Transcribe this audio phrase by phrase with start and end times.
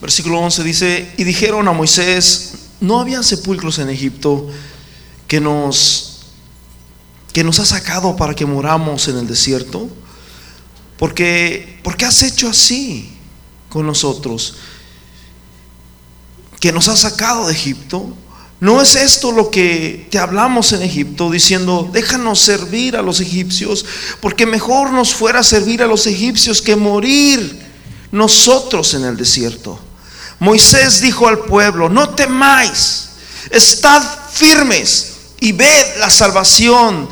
[0.00, 4.48] Versículo 11 dice, y dijeron a Moisés, no había sepulcros en Egipto
[5.26, 6.12] que nos
[7.32, 9.90] que nos ha sacado para que moramos en el desierto?
[10.98, 13.12] Porque ¿por qué has hecho así
[13.68, 14.54] con nosotros?
[16.58, 18.16] Que nos has sacado de Egipto.
[18.58, 23.84] ¿No es esto lo que te hablamos en Egipto diciendo, déjanos servir a los egipcios,
[24.22, 27.66] porque mejor nos fuera servir a los egipcios que morir
[28.12, 29.78] nosotros en el desierto?
[30.38, 33.08] Moisés dijo al pueblo, no temáis,
[33.50, 37.08] estad firmes y ved la salvación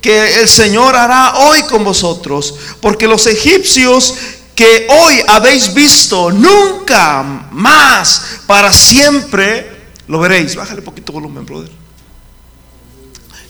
[0.00, 4.14] que el Señor hará hoy con vosotros, porque los egipcios
[4.54, 10.56] que hoy habéis visto, nunca más, para siempre, lo veréis.
[10.56, 11.70] Bájale poquito volumen, brother.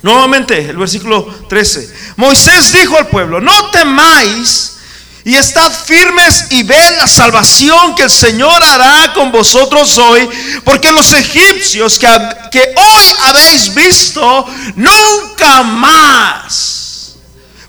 [0.03, 1.95] Nuevamente, el versículo 13.
[2.17, 4.78] Moisés dijo al pueblo, no temáis
[5.25, 10.29] y estad firmes y ved la salvación que el Señor hará con vosotros hoy,
[10.65, 12.09] porque los egipcios que,
[12.51, 14.47] que hoy habéis visto,
[14.77, 17.17] nunca más,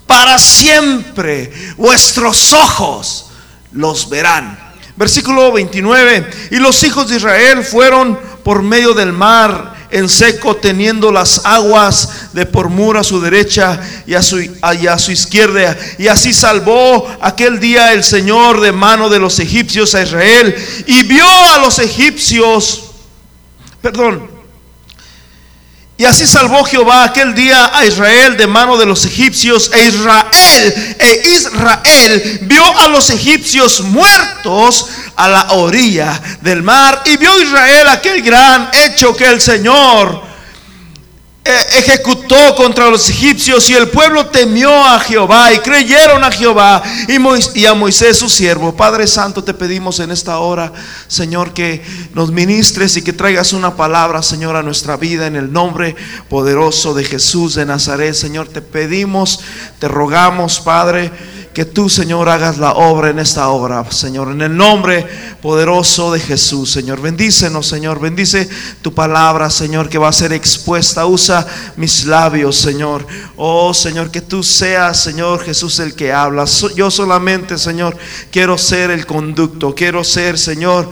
[0.05, 3.25] para siempre, vuestros ojos
[3.71, 4.57] los verán.
[4.95, 11.11] Versículo 29, y los hijos de Israel fueron por medio del mar en seco, teniendo
[11.11, 15.77] las aguas de por muro a su derecha y a su, a su izquierda.
[15.97, 20.55] Y así salvó aquel día el Señor de mano de los egipcios a Israel.
[20.87, 22.91] Y vio a los egipcios,
[23.81, 24.38] perdón,
[25.99, 29.69] y así salvó Jehová aquel día a Israel de mano de los egipcios.
[29.73, 37.03] E Israel, e Israel vio a los egipcios muertos a la orilla del mar.
[37.03, 40.28] Y vio Israel aquel gran hecho que el Señor
[41.77, 47.65] ejecutó contra los egipcios y el pueblo temió a Jehová y creyeron a Jehová y,
[47.65, 48.75] a Moisés su siervo.
[48.75, 50.71] Padre Santo, te pedimos en esta hora,
[51.07, 51.83] Señor, que
[52.13, 55.95] nos ministres y que traigas una palabra, Señor, a nuestra vida en el nombre
[56.29, 58.13] poderoso de Jesús de Nazaret.
[58.13, 59.39] Señor, te pedimos,
[59.79, 61.11] te rogamos, Padre
[61.59, 65.05] que tú, Señor, hagas la obra en esta obra, Señor, en el nombre
[65.41, 67.01] poderoso de Jesús, Señor.
[67.01, 67.99] Bendícenos, Señor.
[67.99, 68.47] Bendice
[68.81, 71.05] tu palabra, Señor, que va a ser expuesta.
[71.05, 73.05] Usa mis labios, Señor.
[73.35, 76.45] Oh, Señor, que tú seas, Señor Jesús, el que habla.
[76.77, 77.97] Yo solamente, Señor,
[78.31, 79.75] quiero ser el conducto.
[79.75, 80.89] Quiero ser, Señor,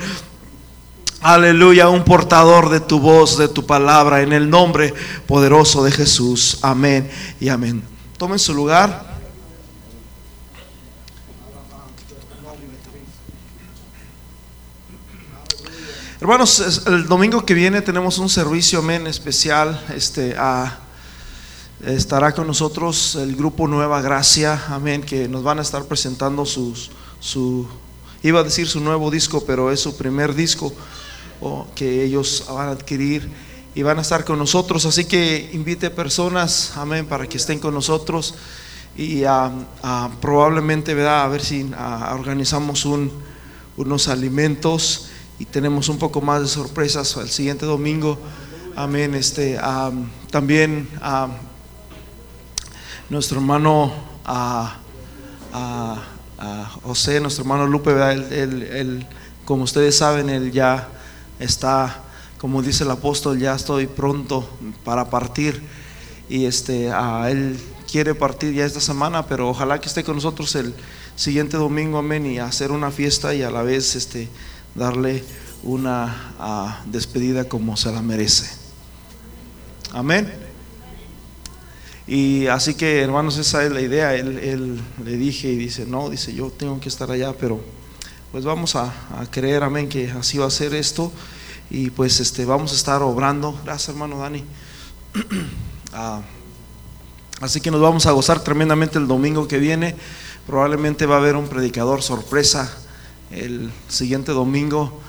[1.22, 4.94] Aleluya, un portador de tu voz, de tu palabra, en el nombre
[5.28, 6.60] poderoso de Jesús.
[6.62, 7.82] Amén y amén.
[8.18, 9.07] Tomen su lugar.
[16.20, 19.80] Hermanos, el domingo que viene tenemos un servicio, amén, especial.
[19.96, 20.36] Este,
[21.86, 26.90] estará con nosotros el grupo Nueva Gracia, amén, que nos van a estar presentando sus,
[27.20, 27.68] su,
[28.24, 30.74] iba a decir su nuevo disco, pero es su primer disco
[31.76, 33.30] que ellos van a adquirir
[33.76, 34.88] y van a estar con nosotros.
[34.88, 38.34] Así que invite personas, amén, para que estén con nosotros
[38.98, 39.22] y
[40.20, 41.70] probablemente, a ver si
[42.12, 43.12] organizamos un,
[43.76, 45.10] unos alimentos
[45.40, 48.18] y tenemos un poco más de sorpresas el siguiente domingo.
[48.76, 49.14] Amén.
[49.14, 49.60] Este,
[50.32, 50.90] también
[53.10, 53.94] nuestro hermano
[54.26, 54.78] a,
[56.84, 59.08] José, nuestro hermano Lupe, él,
[59.46, 60.88] como ustedes saben, él ya
[61.40, 62.04] está,
[62.38, 64.48] como dice el apóstol, ya estoy pronto
[64.84, 65.62] para partir.
[66.30, 66.92] Y este,
[67.30, 67.60] él
[67.90, 70.74] quiere partir ya esta semana, pero ojalá que esté con nosotros el
[71.16, 74.28] siguiente domingo, amén, y hacer una fiesta y a la vez este
[74.78, 75.24] darle
[75.64, 78.50] una ah, despedida como se la merece.
[79.92, 80.32] Amén.
[82.08, 84.16] Y así que, hermanos, esa es la idea.
[84.16, 87.60] Él, le dije y dice, no, dice, yo tengo que estar allá, pero
[88.32, 88.94] pues vamos a,
[89.32, 91.12] creer, amén, que así va a ser esto.
[91.70, 93.60] Y pues este, vamos a estar obrando.
[93.66, 94.44] Gracias, hermano Dani.
[96.00, 96.22] Ah,
[97.42, 99.96] así que nos vamos a gozar tremendamente el domingo que viene.
[100.46, 102.87] Probablemente va a haber un predicador sorpresa
[103.32, 105.02] el siguiente domingo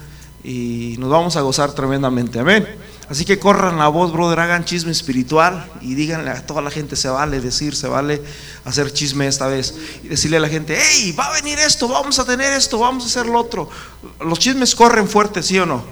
[0.45, 2.41] y nos vamos a gozar tremendamente.
[2.41, 2.67] Amén.
[3.09, 6.95] Así que corran la voz, brother, hagan chisme espiritual y díganle a toda la gente,
[6.95, 8.23] se vale decir, se vale
[8.67, 9.75] hacer chisme esta vez.
[10.03, 13.05] Y decirle a la gente, hey, va a venir esto, vamos a tener esto, vamos
[13.05, 13.71] a hacer lo otro.
[14.21, 15.83] Los chismes corren fuerte, ¿sí o no?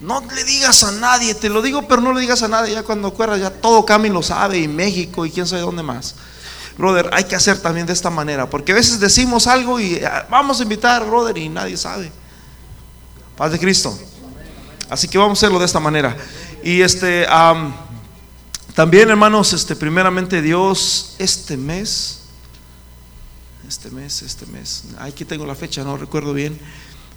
[0.00, 2.74] No le digas a nadie, te lo digo, pero no le digas a nadie.
[2.74, 6.14] Ya cuando corras, ya todo Cami lo sabe, y México, y quién sabe dónde más
[6.76, 10.26] brother, hay que hacer también de esta manera, porque a veces decimos algo y ah,
[10.30, 12.12] vamos a invitar, brother, y nadie sabe.
[13.36, 13.96] Paz de Cristo.
[14.88, 16.16] Así que vamos a hacerlo de esta manera.
[16.62, 17.26] Y este,
[18.74, 22.20] también hermanos, este, primeramente Dios, este mes,
[23.68, 26.58] este mes, este mes, aquí tengo la fecha, no recuerdo bien,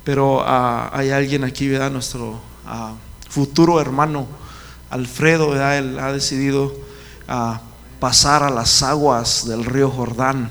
[0.04, 1.92] pero ah, hay alguien aquí, ¿verdad?
[1.92, 2.96] Nuestro ah,
[3.30, 4.28] futuro hermano
[4.90, 5.78] Alfredo, ¿verdad?
[5.78, 6.76] Él ha decidido
[8.00, 10.50] pasar a las aguas del río Jordán.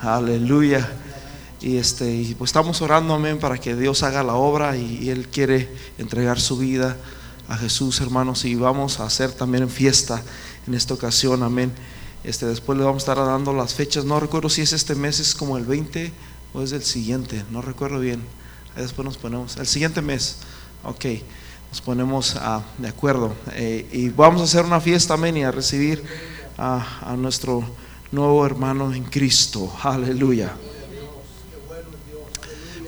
[0.00, 0.88] Aleluya.
[1.60, 5.26] Y este, y pues estamos orando, amén, para que Dios haga la obra y, Él
[5.28, 5.68] quiere
[5.98, 6.96] entregar su vida
[7.48, 10.22] a Jesús, hermanos, y vamos a hacer también fiesta
[10.66, 11.72] en esta ocasión, amén.
[12.22, 15.18] Este, después le vamos a estar dando las fechas, no recuerdo si es este mes,
[15.18, 16.12] es como el 20
[16.52, 18.22] o es el siguiente, no recuerdo bien.
[18.76, 20.36] Después nos ponemos, el siguiente mes,
[20.84, 21.04] ok,
[21.70, 23.34] nos ponemos ah, de acuerdo.
[23.54, 26.04] Eh, y vamos a hacer una fiesta, amén, y a recibir
[26.58, 27.64] a nuestro
[28.10, 30.52] nuevo hermano en Cristo, aleluya.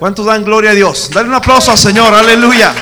[0.00, 1.10] ¿Cuántos dan gloria a Dios?
[1.12, 2.74] Dale un aplauso al Señor, aleluya.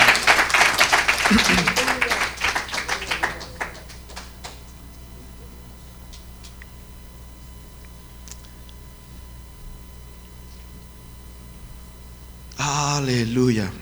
[12.56, 13.72] Aleluya.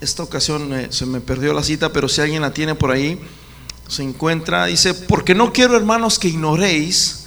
[0.00, 3.20] Esta ocasión eh, se me perdió la cita, pero si alguien la tiene por ahí,
[3.88, 7.24] se encuentra, dice, porque no quiero hermanos que ignoréis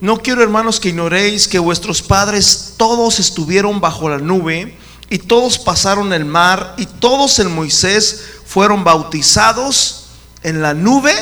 [0.00, 4.76] no quiero, hermanos, que ignoréis que vuestros padres todos estuvieron bajo la nube
[5.10, 10.06] y todos pasaron el mar y todos en Moisés fueron bautizados
[10.42, 11.12] en la nube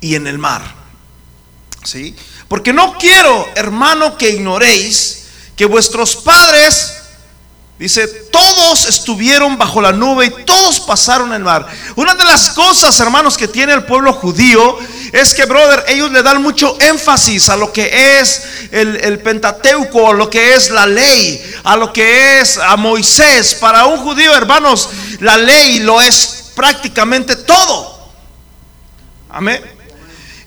[0.00, 0.74] y en el mar.
[1.84, 2.16] ¿Sí?
[2.48, 7.01] Porque no quiero, hermano, que ignoréis que vuestros padres
[7.82, 11.66] Dice, todos estuvieron bajo la nube y todos pasaron el mar.
[11.96, 14.78] Una de las cosas, hermanos, que tiene el pueblo judío
[15.10, 20.10] es que, brother, ellos le dan mucho énfasis a lo que es el, el Pentateuco,
[20.10, 23.56] a lo que es la ley, a lo que es a Moisés.
[23.56, 24.88] Para un judío, hermanos,
[25.18, 27.98] la ley lo es prácticamente todo.
[29.28, 29.60] Amén.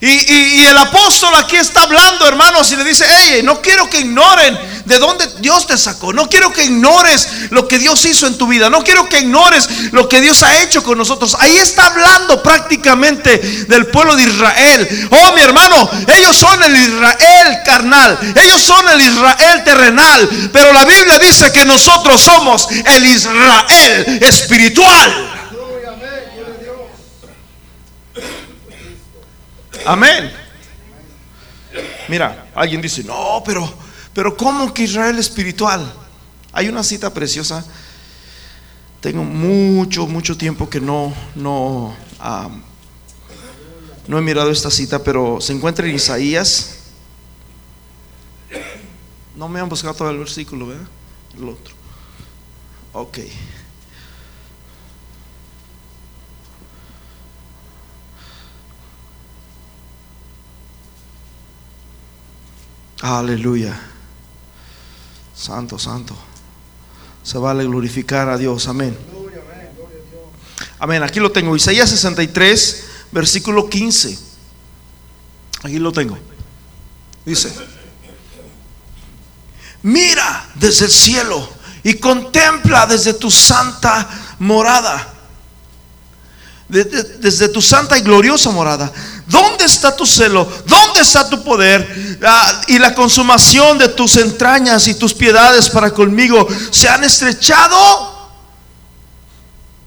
[0.00, 4.58] Y, el apóstol aquí está hablando, hermanos, y le dice, hey, no quiero que ignoren
[4.84, 6.12] de dónde Dios te sacó.
[6.12, 8.68] No quiero que ignores lo que Dios hizo en tu vida.
[8.68, 11.36] No quiero que ignores lo que Dios ha hecho con nosotros.
[11.40, 13.38] Ahí está hablando prácticamente
[13.68, 15.08] del pueblo de Israel.
[15.10, 18.18] Oh, mi hermano, ellos son el Israel carnal.
[18.34, 20.50] Ellos son el Israel terrenal.
[20.52, 25.35] Pero la Biblia dice que nosotros somos el Israel espiritual.
[29.86, 30.32] Amén.
[32.08, 33.72] Mira, alguien dice, no, pero,
[34.12, 35.92] pero ¿cómo que Israel espiritual?
[36.52, 37.64] Hay una cita preciosa.
[39.00, 41.94] Tengo mucho, mucho tiempo que no, no,
[44.08, 46.78] no he mirado esta cita, pero se encuentra en Isaías.
[49.36, 50.86] No me han buscado todo el versículo, ¿verdad?
[51.36, 51.74] El otro.
[52.92, 53.18] Ok.
[63.00, 63.78] Aleluya.
[65.34, 66.16] Santo, santo.
[67.22, 68.68] Se vale glorificar a Dios.
[68.68, 68.96] Amén.
[70.78, 71.02] Amén.
[71.02, 71.54] Aquí lo tengo.
[71.56, 74.18] Isaías 63, versículo 15.
[75.62, 76.18] Aquí lo tengo.
[77.24, 77.52] Dice,
[79.82, 81.48] mira desde el cielo
[81.82, 85.16] y contempla desde tu santa morada
[86.68, 88.92] desde tu santa y gloriosa morada.
[89.26, 90.48] ¿Dónde está tu celo?
[90.66, 92.18] ¿Dónde está tu poder?
[92.24, 98.14] Ah, y la consumación de tus entrañas y tus piedades para conmigo se han estrechado.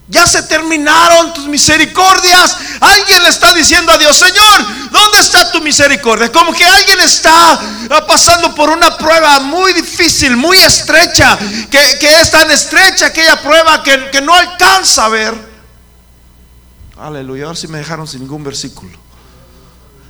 [0.10, 2.58] Ya se terminaron tus misericordias.
[2.82, 6.32] Alguien le está diciendo a Dios, Señor, ¿dónde está tu misericordia?
[6.32, 7.54] Como que alguien está
[7.92, 11.38] ah, pasando por una prueba muy difícil, muy estrecha,
[11.70, 15.50] que, es tan estrecha aquella prueba que, que no alcanza a ver.
[16.98, 17.46] Aleluya.
[17.46, 19.09] A ver si me dejaron sin ningún versículo.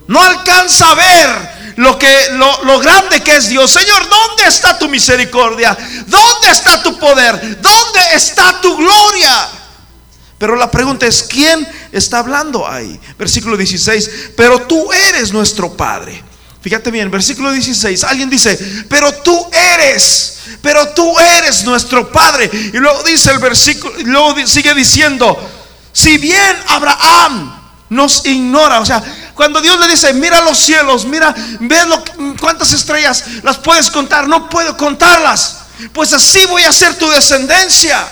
[0.10, 3.72] No alcanza a ver lo que lo, grande que es Dios.
[3.72, 5.78] Señor, ¿dónde está tu misericordia?
[6.08, 7.62] ¿Dónde está tu poder?
[7.62, 9.50] ¿Dónde está tu gloria?
[10.40, 13.00] Pero la pregunta es, ¿quién está hablando ahí?
[13.20, 16.24] Versículo 16, pero tú eres nuestro Padre.
[16.60, 18.58] Fíjate bien, versículo 16, alguien dice,
[18.90, 22.50] pero tú eres, pero tú eres nuestro Padre.
[22.52, 25.38] Y luego dice el versículo, luego sigue diciendo,
[25.94, 29.04] si bien Abraham nos ignora, o sea,
[29.40, 31.78] cuando Dios le dice, mira los cielos, mira, ve
[32.42, 35.60] cuántas estrellas las puedes contar, no puedo contarlas,
[35.94, 38.06] pues así voy a ser tu descendencia.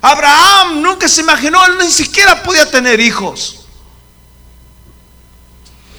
[0.00, 3.66] Abraham nunca se imaginó, él ni siquiera podía tener hijos.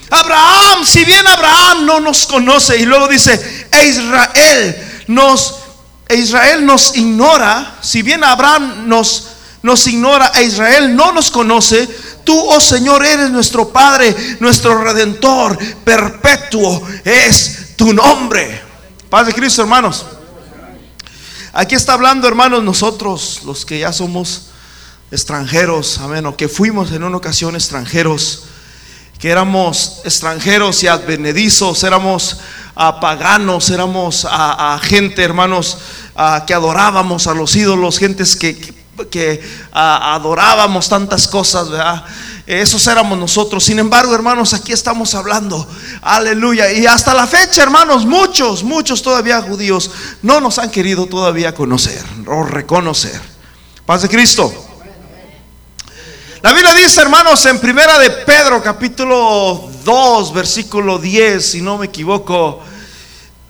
[0.09, 5.53] Abraham, si bien Abraham no nos conoce y luego dice, e Israel nos,
[6.09, 11.89] e Israel nos ignora, si bien Abraham nos nos ignora a Israel no nos conoce,
[12.25, 18.61] tú, oh Señor, eres nuestro Padre, nuestro Redentor, perpetuo es tu nombre.
[19.09, 20.05] Paz de Cristo, hermanos.
[21.53, 24.47] Aquí está hablando, hermanos, nosotros, los que ya somos
[25.09, 28.43] extranjeros, amén, o que fuimos en una ocasión extranjeros,
[29.19, 32.39] que éramos extranjeros y advenedizos, éramos
[32.75, 35.77] a paganos, éramos a, gente, hermanos,
[36.45, 38.74] que adorábamos a los ídolos, gentes que,
[39.71, 42.05] adorábamos tantas cosas, ¿verdad?
[42.45, 43.63] Esos éramos nosotros.
[43.63, 45.67] Sin embargo, hermanos, aquí estamos hablando.
[46.01, 46.71] Aleluya.
[46.71, 49.89] Y hasta la fecha, hermanos, muchos, muchos todavía judíos
[50.21, 53.19] no nos han querido todavía conocer o reconocer.
[53.85, 54.53] Paz de Cristo.
[56.41, 61.87] La Biblia dice, hermanos, en primera de Pedro, capítulo 2, versículo 10, si no me
[61.87, 62.61] equivoco.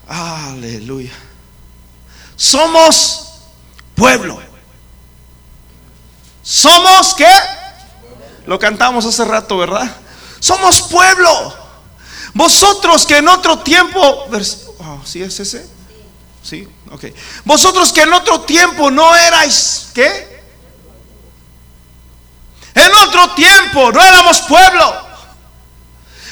[0.07, 1.11] Aleluya.
[2.37, 3.27] Somos
[3.95, 4.54] pueblo.
[6.45, 7.27] Somos qué?
[8.45, 9.93] Lo cantamos hace rato, ¿verdad?
[10.39, 11.53] Somos pueblo.
[12.35, 15.67] Vosotros que en otro tiempo, oh, ¿sí es ese?
[16.43, 17.05] Sí, ok.
[17.45, 20.43] Vosotros que en otro tiempo no erais, ¿qué?
[22.75, 25.01] En otro tiempo no éramos pueblo.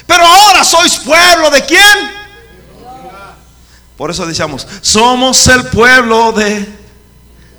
[0.06, 2.12] Pero ahora sois pueblo de quién?
[3.98, 6.68] Por eso decíamos, somos el pueblo de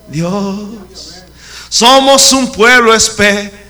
[0.06, 1.13] Dios.
[1.74, 3.64] Somos un pueblo especial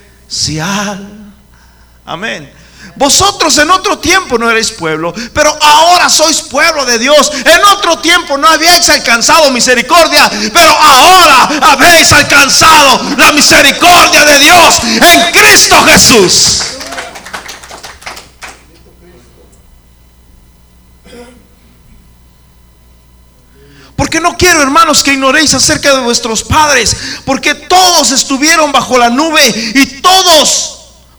[2.05, 2.53] Amén.
[2.97, 7.33] Vosotros en otro tiempo no erais pueblo, pero ahora sois pueblo de Dios.
[7.45, 14.81] En otro tiempo no habíais alcanzado misericordia, pero ahora habéis alcanzado la misericordia de Dios
[14.85, 16.61] en Cristo Jesús.
[23.97, 29.09] Porque no quiero, hermanos, que ignoréis acerca de vuestros padres, porque todos estuvieron bajo la
[29.09, 29.43] nube
[29.75, 30.75] y todos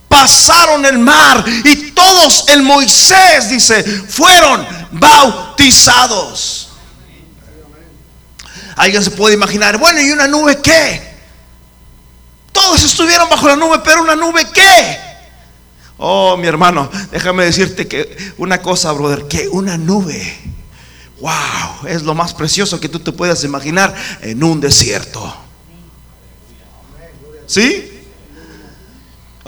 [0.10, 6.70] pasaron el mar y todos en Moisés, dice, fueron bautizados.
[8.76, 11.16] Alguien se puede imaginar, bueno, ¿y una nube qué?
[12.52, 15.00] Todos estuvieron bajo la nube, pero una nube qué?
[15.98, 20.55] Oh, mi hermano, déjame decirte que una cosa, brother, que una nube
[21.20, 25.36] Wow, es lo más precioso que tú te puedas imaginar en un desierto.
[27.48, 27.92] ¿Sí?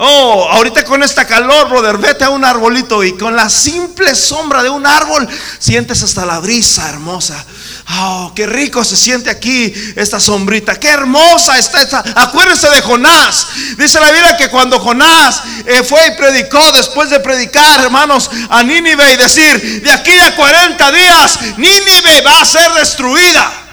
[0.00, 4.62] Oh, ahorita con esta calor, brother, vete a un arbolito y con la simple sombra
[4.62, 7.44] de un árbol sientes hasta la brisa hermosa.
[7.90, 10.78] Oh, qué rico se siente aquí esta sombrita.
[10.78, 12.04] Qué hermosa está esta.
[12.16, 13.46] Acuérdense de Jonás.
[13.78, 18.62] Dice la Biblia que cuando Jonás eh, fue y predicó, después de predicar, hermanos, a
[18.62, 23.67] Nínive y decir, de aquí a 40 días, Nínive va a ser destruida.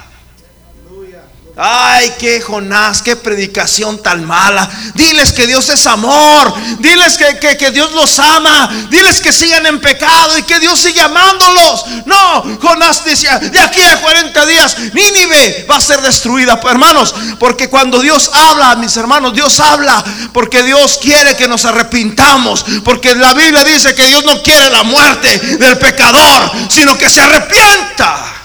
[1.58, 4.68] Ay, qué Jonás, qué predicación tan mala.
[4.94, 6.52] Diles que Dios es amor.
[6.80, 8.68] Diles que, que, Dios los ama.
[8.90, 11.86] Diles que sigan en pecado y que Dios sigue amándolos.
[12.04, 16.60] No, Jonás decía, de aquí a 40 días, Nínive va a ser destruida.
[16.68, 22.66] Hermanos, porque cuando Dios habla, mis hermanos, Dios habla porque Dios quiere que nos arrepintamos.
[22.84, 27.22] Porque la Biblia dice que Dios no quiere la muerte del pecador, sino que se
[27.22, 28.36] arrepienta.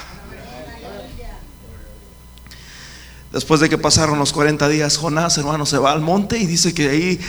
[3.32, 6.74] Después de que pasaron los 40 días, Jonás, hermano, se va al monte y dice
[6.74, 7.20] que ahí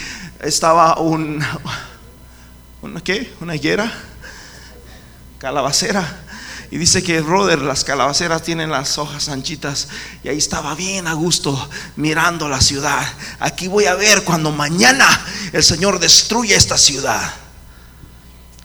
[0.41, 1.41] estaba un,
[2.81, 3.33] una, ¿qué?
[3.39, 3.91] Una higuera,
[5.39, 6.23] calabacera.
[6.71, 9.87] Y dice que, brother, las calabaceras tienen las hojas anchitas.
[10.23, 13.05] Y ahí estaba bien a gusto mirando la ciudad.
[13.39, 15.07] Aquí voy a ver cuando mañana
[15.53, 17.42] el Señor destruya esta ciudad.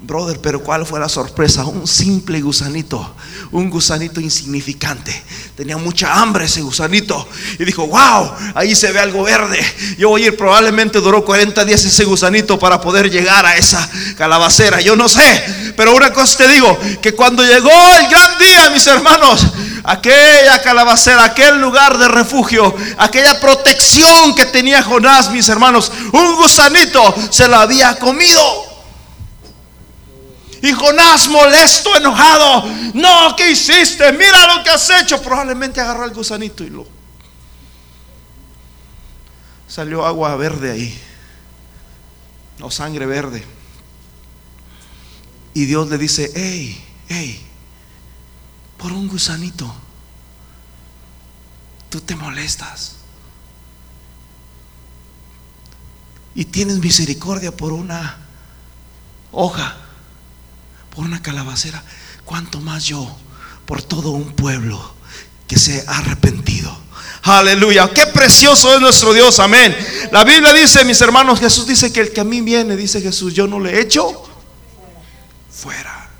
[0.01, 1.65] Brother, pero ¿cuál fue la sorpresa?
[1.65, 3.17] Un simple gusanito,
[3.51, 5.25] un gusanito insignificante.
[5.57, 7.29] Tenía mucha hambre ese gusanito
[7.59, 9.59] y dijo, wow, ahí se ve algo verde.
[9.99, 13.91] Yo voy a ir, probablemente duró 40 días ese gusanito para poder llegar a esa
[14.17, 14.81] calabacera.
[14.81, 18.87] Yo no sé, pero una cosa te digo, que cuando llegó el gran día, mis
[18.87, 19.49] hermanos,
[19.83, 27.17] aquella calabacera, aquel lugar de refugio, aquella protección que tenía Jonás, mis hermanos, un gusanito
[27.31, 28.68] se lo había comido.
[30.63, 32.65] Y Jonás molesto, enojado.
[32.95, 34.13] No, ¿qué hiciste?
[34.13, 35.23] Mira lo que has hecho.
[35.23, 36.87] Probablemente agarró el gusanito y lo...
[39.69, 41.01] Salió agua verde ahí.
[42.61, 43.45] O sangre verde.
[45.55, 47.47] Y Dios le dice, hey, hey,
[48.77, 49.73] por un gusanito,
[51.89, 52.97] tú te molestas.
[56.35, 58.19] Y tienes misericordia por una
[59.33, 59.88] hoja
[60.99, 61.81] por una calabacera,
[62.25, 63.09] cuanto más yo
[63.67, 64.97] por todo un pueblo
[65.47, 66.77] que se ha arrepentido.
[67.23, 69.77] Aleluya, qué precioso es nuestro Dios, amén.
[70.11, 73.33] La Biblia dice, mis hermanos, Jesús dice que el que a mí viene, dice Jesús,
[73.33, 74.25] yo no le echo
[75.53, 76.11] fuera.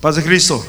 [0.00, 0.66] Paz de Cristo.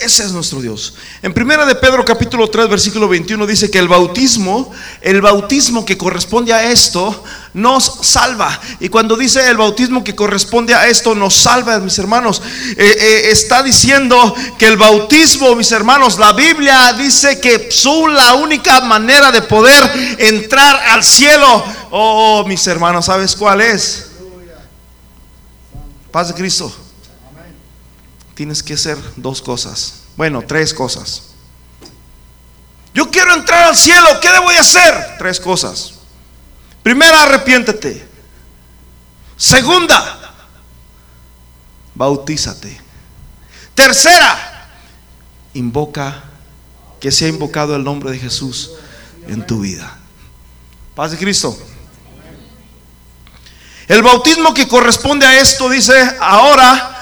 [0.00, 0.94] Ese es nuestro Dios.
[1.20, 5.98] En primera de Pedro capítulo 3 versículo 21 dice que el bautismo, el bautismo que
[5.98, 8.58] corresponde a esto nos salva.
[8.80, 12.40] Y cuando dice el bautismo que corresponde a esto nos salva, mis hermanos,
[12.78, 18.32] eh, eh, está diciendo que el bautismo, mis hermanos, la Biblia dice que su la
[18.36, 21.62] única manera de poder entrar al cielo.
[21.90, 24.06] Oh, mis hermanos, ¿sabes cuál es?
[26.10, 26.74] Paz de Cristo
[28.40, 30.04] tienes que hacer dos cosas.
[30.16, 31.24] Bueno, tres cosas.
[32.94, 35.18] Yo quiero entrar al cielo, ¿qué debo hacer?
[35.18, 35.92] Tres cosas.
[36.82, 38.08] Primera, arrepiéntete.
[39.36, 40.32] Segunda,
[41.94, 42.80] bautízate.
[43.74, 44.70] Tercera,
[45.52, 46.24] invoca
[46.98, 48.70] que sea invocado el nombre de Jesús
[49.28, 49.98] en tu vida.
[50.94, 51.58] Paz de Cristo.
[53.86, 56.99] El bautismo que corresponde a esto dice, ahora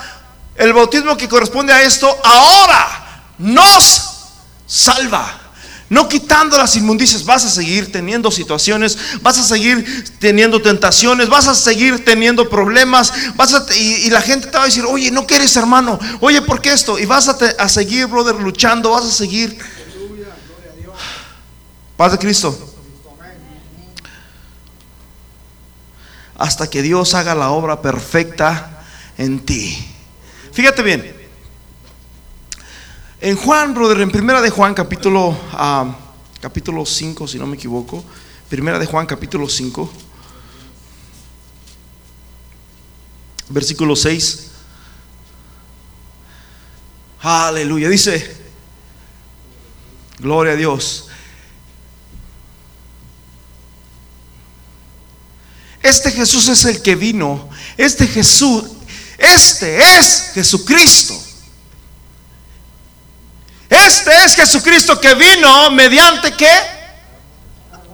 [0.59, 4.03] el bautismo que corresponde a esto ahora nos
[4.67, 5.41] salva.
[5.89, 11.49] No quitando las inmundicias, vas a seguir teniendo situaciones, vas a seguir teniendo tentaciones, vas
[11.49, 13.11] a seguir teniendo problemas,
[13.75, 16.99] y, la gente te va a decir, oye, no quieres hermano, oye, ¿por qué esto?
[16.99, 19.59] Y vas a, a seguir, brother, luchando, vas a seguir.
[21.97, 22.75] Paz de Cristo.
[26.37, 28.85] Hasta que Dios haga la obra perfecta
[29.17, 29.88] en ti.
[30.59, 31.15] Fíjate bien.
[33.21, 35.97] En Juan, brother, en primera de Juan, capítulo, ah,
[36.41, 38.05] capítulo 5, si no me equivoco.
[38.49, 39.89] Primera de Juan, capítulo 5.
[43.51, 44.51] Versículo 6.
[47.21, 47.89] Aleluya.
[47.89, 48.37] Dice,
[50.19, 51.07] gloria a Dios.
[55.85, 57.49] Este Jesús es el que vino.
[57.77, 58.78] Este Jesús
[59.19, 61.21] este es Jesucristo.
[63.69, 66.53] Este es Jesucristo que vino mediante qué?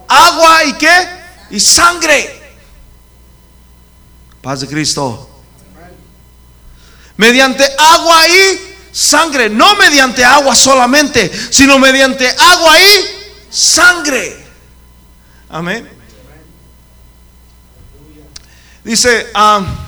[0.07, 1.07] Agua y qué?
[1.49, 2.41] Y sangre.
[4.41, 5.29] Paz de Cristo.
[7.17, 9.49] Mediante agua y sangre.
[9.49, 13.05] No mediante agua solamente, sino mediante agua y
[13.49, 14.45] sangre.
[15.49, 15.89] Amén.
[18.83, 19.84] Dice, ah,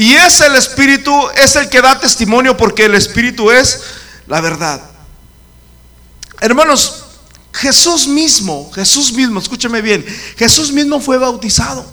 [0.00, 3.82] y es el Espíritu, es el que da testimonio porque el Espíritu es
[4.28, 4.80] la verdad.
[6.40, 7.04] Hermanos,
[7.52, 10.02] Jesús mismo, Jesús mismo, escúcheme bien,
[10.38, 11.84] Jesús mismo fue bautizado.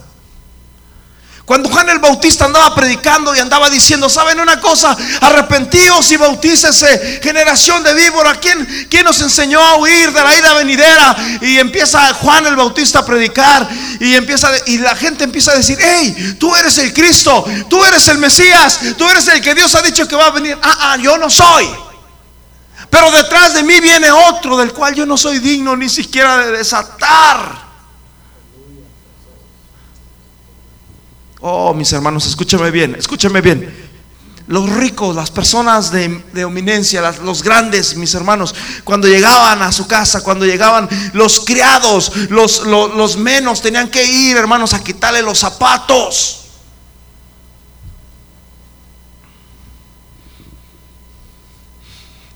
[1.47, 4.97] Cuando Juan el Bautista andaba predicando y andaba diciendo, ¿saben una cosa?
[5.21, 8.35] Arrepentíos y bautícese, generación de víbora.
[8.35, 11.15] ¿Quién, ¿Quién nos enseñó a huir de la ira venidera?
[11.39, 13.65] Y empieza Juan el Bautista a predicar
[14.01, 18.05] y, empieza, y la gente empieza a decir, hey, tú eres el Cristo, tú eres
[18.09, 20.59] el Mesías, tú eres el que Dios ha dicho que va a venir.
[20.61, 21.65] Ah, ah, yo no soy.
[22.89, 26.57] Pero detrás de mí viene otro del cual yo no soy digno ni siquiera de
[26.57, 27.66] desatar
[31.39, 33.87] Oh, mis hermanos, escúchame bien, escúchame bien.
[34.47, 39.87] Los ricos, las personas de, de ominencia, los grandes, mis hermanos, cuando llegaban a su
[39.87, 45.39] casa, cuando llegaban los criados, los, los menos, tenían que ir, hermanos, a quitarle los
[45.39, 46.46] zapatos.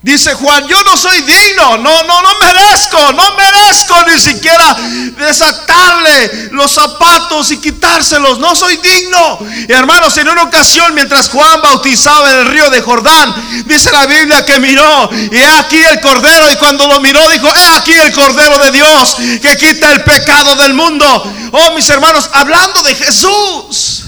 [0.02, 4.76] Dice Juan, yo no soy digno, no, no, no merezco, no merezco ni siquiera
[5.16, 9.38] desatarle los zapatos y quitárselos, no soy digno.
[9.68, 14.06] Y hermanos, en una ocasión, mientras Juan bautizaba en el río de Jordán, dice la
[14.06, 17.92] Biblia que miró y he aquí el Cordero, y cuando lo miró dijo, he aquí
[17.92, 21.32] el Cordero de Dios que quita el pecado del mundo.
[21.52, 24.02] Oh, mis hermanos, hablando de Jesús.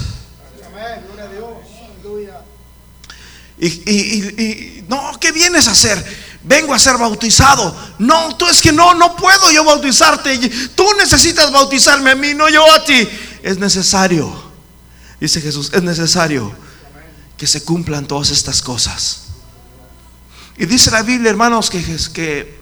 [3.57, 6.03] Y, y, no, ¿qué vienes a hacer?
[6.43, 7.75] Vengo a ser bautizado.
[7.97, 10.37] No, tú es que no, no puedo yo bautizarte.
[10.75, 13.07] Tú necesitas bautizarme a mí, no yo a ti.
[13.41, 14.31] Es necesario,
[15.19, 16.53] dice Jesús, es necesario
[17.37, 19.21] que se cumplan todas estas cosas.
[20.57, 22.59] Y dice la Biblia, hermanos, que, que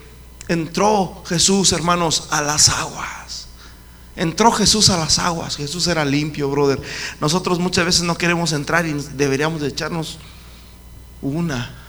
[0.48, 3.48] entró Jesús, hermanos, a las aguas.
[4.16, 5.58] Entró Jesús a las aguas.
[5.58, 6.82] Jesús era limpio, brother.
[7.20, 10.20] Nosotros muchas veces no queremos entrar y deberíamos de echarnos
[11.22, 11.83] una.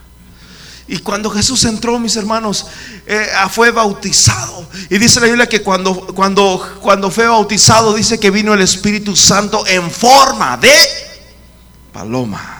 [0.86, 2.66] Y cuando Jesús entró, mis hermanos,
[3.06, 4.68] eh, ah, fue bautizado.
[4.90, 9.16] Y dice la Biblia que cuando, cuando, cuando fue bautizado, dice que vino el Espíritu
[9.16, 10.74] Santo en forma de
[11.92, 12.50] paloma.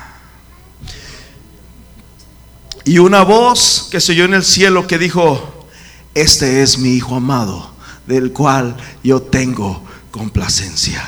[2.85, 5.67] Y una voz que se oyó en el cielo que dijo,
[6.15, 7.73] este es mi Hijo amado,
[8.07, 11.07] del cual yo tengo complacencia.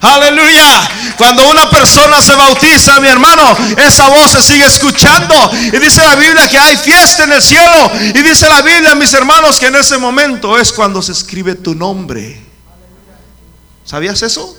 [0.00, 0.88] Aleluya.
[1.16, 3.42] Cuando una persona se bautiza, mi hermano,
[3.76, 5.34] esa voz se sigue escuchando.
[5.52, 7.90] Y dice la Biblia que hay fiesta en el cielo.
[8.14, 11.74] Y dice la Biblia, mis hermanos, que en ese momento es cuando se escribe tu
[11.74, 12.40] nombre.
[13.84, 14.56] ¿Sabías eso?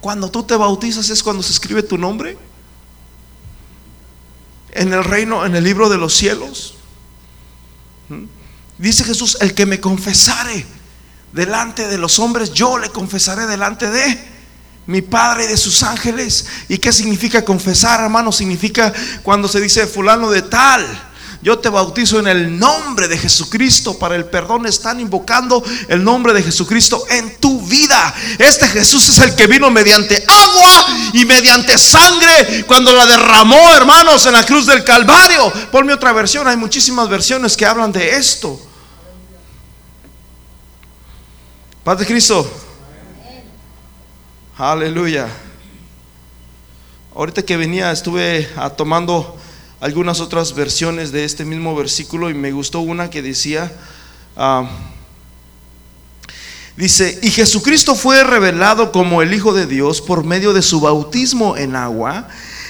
[0.00, 2.36] Cuando tú te bautizas es cuando se escribe tu nombre.
[4.72, 6.74] En el reino, en el libro de los cielos.
[8.08, 8.24] ¿Mm?
[8.78, 10.77] Dice Jesús, el que me confesare
[11.32, 14.38] delante de los hombres, yo le confesaré delante de
[14.86, 16.46] mi Padre y de sus ángeles.
[16.68, 18.32] ¿Y qué significa confesar, hermano?
[18.32, 20.86] Significa cuando se dice fulano de tal.
[21.40, 24.66] Yo te bautizo en el nombre de Jesucristo para el perdón.
[24.66, 28.12] Están invocando el nombre de Jesucristo en tu vida.
[28.38, 34.26] Este Jesús es el que vino mediante agua y mediante sangre cuando la derramó, hermanos,
[34.26, 35.52] en la cruz del Calvario.
[35.70, 36.48] Ponme otra versión.
[36.48, 38.67] Hay muchísimas versiones que hablan de esto.
[41.88, 42.46] Paz de Cristo.
[44.58, 45.26] Aleluya.
[47.14, 49.38] Ahorita que venía estuve ah, tomando
[49.80, 53.72] algunas otras versiones de este mismo versículo y me gustó una que decía,
[54.36, 54.68] ah,
[56.76, 61.56] dice, y Jesucristo fue revelado como el Hijo de Dios por medio de su bautismo
[61.56, 62.28] en agua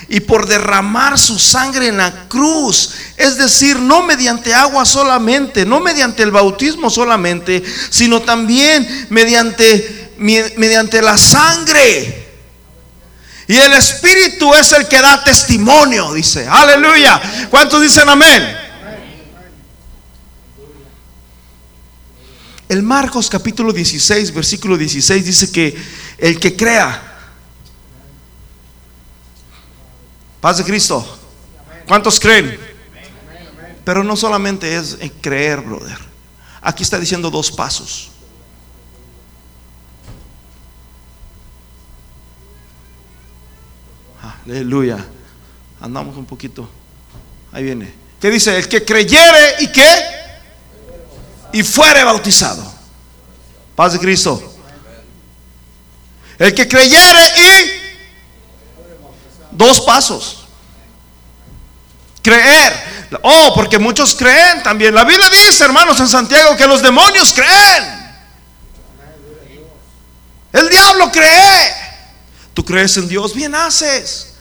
[0.09, 2.95] y por derramar su sangre en la cruz.
[3.17, 11.03] Es decir, no mediante agua solamente, no mediante el bautismo solamente, sino también mediante, mediante
[11.03, 12.27] la sangre.
[13.47, 16.47] Y el Espíritu es el que da testimonio, dice.
[16.49, 17.21] Aleluya.
[17.51, 18.57] ¿Cuántos dicen amén?
[22.69, 25.75] El Marcos capítulo 16, versículo 16 dice que
[26.19, 27.18] el que crea
[30.41, 31.19] Paz de Cristo.
[31.87, 32.59] ¿Cuántos creen?
[33.85, 35.99] Pero no solamente es creer, brother.
[36.61, 38.11] Aquí está diciendo dos pasos.
[44.47, 45.05] Aleluya.
[45.81, 46.69] Andamos un poquito.
[47.53, 47.93] Ahí viene.
[48.21, 48.57] ¿Qué dice?
[48.57, 49.89] El que creyere y qué?
[51.53, 52.71] Y fuere bautizado.
[53.75, 54.57] Paz de Cristo.
[56.39, 57.78] El que creyere y
[59.59, 60.45] Dos pasos.
[62.23, 63.09] Creer.
[63.23, 64.95] Oh, porque muchos creen también.
[64.95, 67.99] La Biblia dice, hermanos, en Santiago que los demonios creen.
[70.53, 71.75] El diablo cree.
[72.55, 74.35] Tú crees en Dios, bien haces.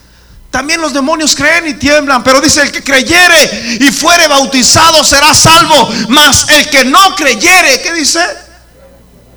[0.52, 5.34] También los demonios creen y tiemblan, pero dice el que creyere y fuere bautizado será
[5.34, 8.20] salvo, mas el que no creyere, ¿qué dice?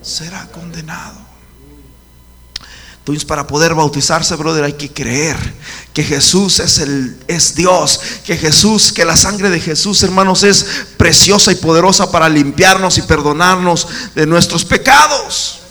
[0.04, 1.21] Será condenado.
[3.02, 5.36] Entonces, para poder bautizarse, brother, hay que creer
[5.92, 10.66] que Jesús es el es Dios, que Jesús, que la sangre de Jesús, hermanos, es
[10.98, 15.62] preciosa y poderosa para limpiarnos y perdonarnos de nuestros pecados.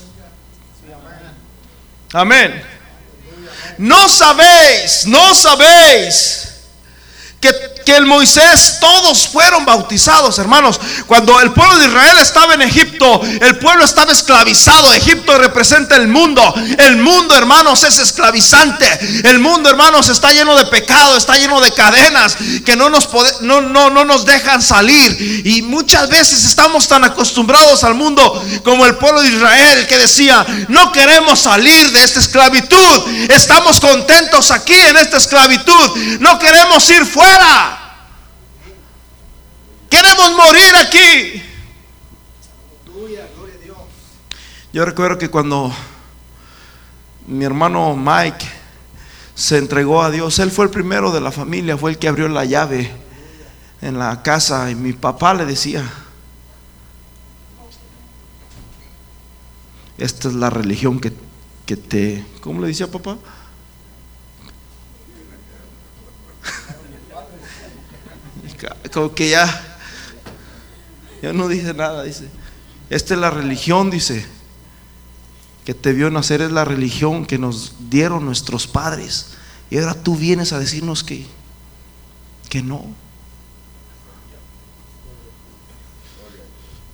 [2.13, 2.65] Amén.
[3.79, 6.50] No sabéis, no sabéis
[7.41, 10.79] que el Moisés todos fueron bautizados, hermanos.
[11.07, 14.93] Cuando el pueblo de Israel estaba en Egipto, el pueblo estaba esclavizado.
[14.93, 16.55] Egipto representa el mundo.
[16.79, 18.87] El mundo, hermanos, es esclavizante.
[19.25, 23.09] El mundo, hermanos, está lleno de pecado, está lleno de cadenas que no nos,
[23.41, 25.43] no, no, no nos dejan salir.
[25.45, 30.47] Y muchas veces estamos tan acostumbrados al mundo como el pueblo de Israel que decía,
[30.69, 33.29] no queremos salir de esta esclavitud.
[33.31, 36.19] Estamos contentos aquí en esta esclavitud.
[36.21, 37.30] No queremos ir fuera.
[39.89, 41.43] Queremos morir aquí.
[44.73, 45.73] Yo recuerdo que cuando
[47.27, 48.47] mi hermano Mike
[49.35, 52.29] se entregó a Dios, él fue el primero de la familia, fue el que abrió
[52.29, 52.91] la llave
[53.83, 55.83] en la casa y mi papá le decía,
[59.99, 61.13] esta es la religión que,
[61.67, 63.17] que te, ¿cómo le decía papá?
[68.93, 69.71] Como que ya
[71.23, 72.29] yo no dije nada, dice.
[72.89, 74.25] Esta es la religión, dice,
[75.65, 79.27] que te vio nacer, es la religión que nos dieron nuestros padres.
[79.71, 81.27] Y ahora tú vienes a decirnos que,
[82.49, 82.85] que no.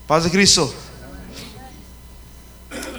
[0.06, 0.72] Paz de Cristo.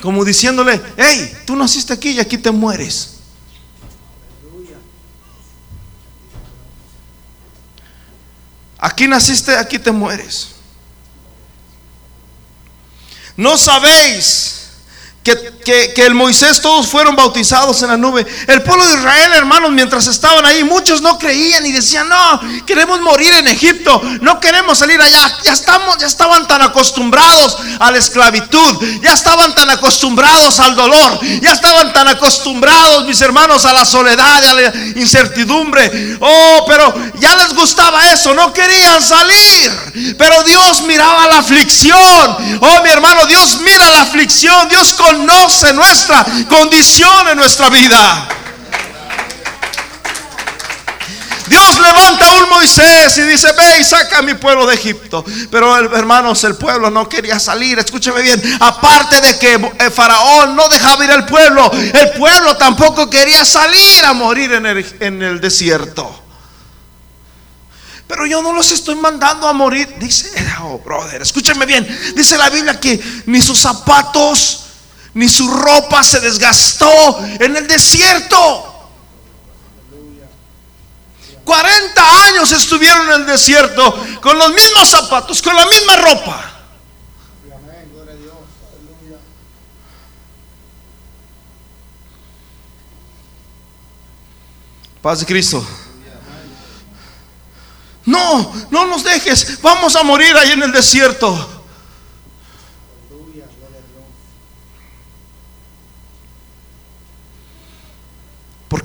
[0.02, 3.17] Como diciéndole, hey, tú naciste aquí y aquí te mueres.
[8.78, 10.50] Aquí naciste, aquí te mueres.
[13.36, 14.57] ¿No sabéis
[15.36, 18.26] que, el Moisés todos fueron bautizados en la nube.
[18.48, 23.02] El pueblo de Israel, hermanos, mientras estaban ahí, muchos no creían y decían, no, queremos
[23.02, 25.38] morir en Egipto, no queremos salir allá.
[25.44, 31.20] Ya, estamos, ya estaban tan acostumbrados a la esclavitud, ya estaban tan acostumbrados al dolor,
[31.42, 36.18] ya estaban tan acostumbrados, mis hermanos, a la soledad, a la incertidumbre.
[36.22, 40.16] Oh, pero ya les gustaba eso, no querían salir.
[40.18, 42.38] Pero Dios miraba la aflicción.
[42.62, 48.30] Oh, mi hermano, Dios mira la aflicción, Dios conoce nuestra condición en nuestra vida.
[51.48, 55.24] Dios levanta a un Moisés y dice, ve y saca a mi pueblo de Egipto.
[55.50, 57.80] Pero hermanos, el pueblo no quería salir.
[57.80, 58.42] Escúcheme bien.
[58.60, 64.04] Aparte de que el faraón no dejaba ir al pueblo, el pueblo tampoco quería salir
[64.04, 66.24] a morir en el, en el desierto.
[68.08, 69.96] Pero yo no los estoy mandando a morir.
[70.00, 70.30] Dice,
[70.64, 71.88] oh brother, escúcheme bien.
[72.14, 74.67] Dice la Biblia que ni sus zapatos
[75.18, 78.92] ni su ropa se desgastó en el desierto.
[81.44, 86.54] 40 años estuvieron en el desierto con los mismos zapatos, con la misma ropa.
[95.02, 95.66] Paz de Cristo.
[98.06, 99.60] No, no nos dejes.
[99.64, 101.57] Vamos a morir ahí en el desierto.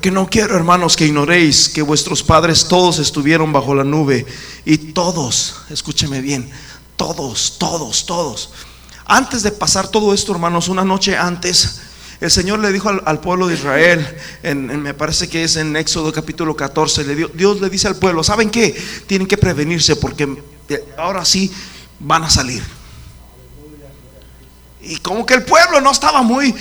[0.03, 4.25] Porque no quiero, hermanos, que ignoréis que vuestros padres todos estuvieron bajo la nube.
[4.65, 6.49] Y todos, escúcheme bien,
[6.97, 8.49] todos, todos, todos.
[9.05, 11.79] Antes de pasar todo esto, hermanos, una noche antes,
[12.19, 14.05] el Señor le dijo al, pueblo de Israel,
[14.43, 18.49] me parece que es en Éxodo capítulo 14, le Dios le dice al pueblo, ¿saben
[18.49, 18.75] qué?
[19.07, 20.27] Tienen que prevenirse porque
[20.97, 21.49] ahora sí
[22.01, 22.61] van a salir.
[24.83, 26.53] Y como que el pueblo no estaba muy,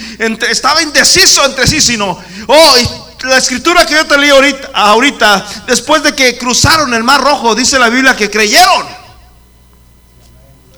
[0.49, 2.77] estaba indeciso entre sí, sino, oh,
[3.25, 4.31] la escritura que yo te leí
[4.75, 8.87] ahorita, después de que cruzaron el mar rojo, dice la Biblia que creyeron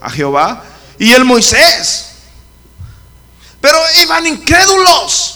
[0.00, 0.64] a Jehová
[0.98, 2.06] y el Moisés.
[3.60, 5.33] Pero iban incrédulos.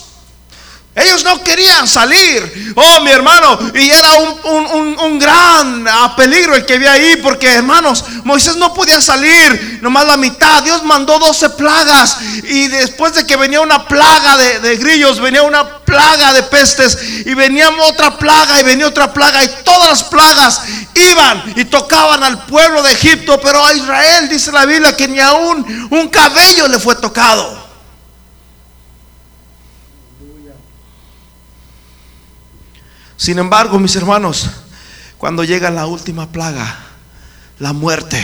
[0.99, 2.73] Ellos no querían salir.
[2.75, 3.59] Oh, mi hermano.
[3.75, 7.17] Y era un, gran ah, peligro el que había ahí.
[7.17, 9.79] Porque, hermanos, Moisés no podía salir.
[9.81, 10.63] Nomás la mitad.
[10.63, 12.19] Dios mandó 12 plagas.
[12.45, 16.99] Y después de que venía una plaga de, de grillos, venía una plaga de pestes.
[17.25, 19.45] Y venía otra plaga y venía otra plaga.
[19.45, 20.63] Y todas las plagas
[20.95, 23.41] iban y tocaban al pueblo de Egipto.
[23.41, 27.68] Pero a Israel, dice la Biblia, que ni aún un cabello le fue tocado.
[33.19, 34.49] Sin embargo, mis hermanos,
[35.19, 36.87] cuando llega la última plaga,
[37.59, 38.19] la muerte,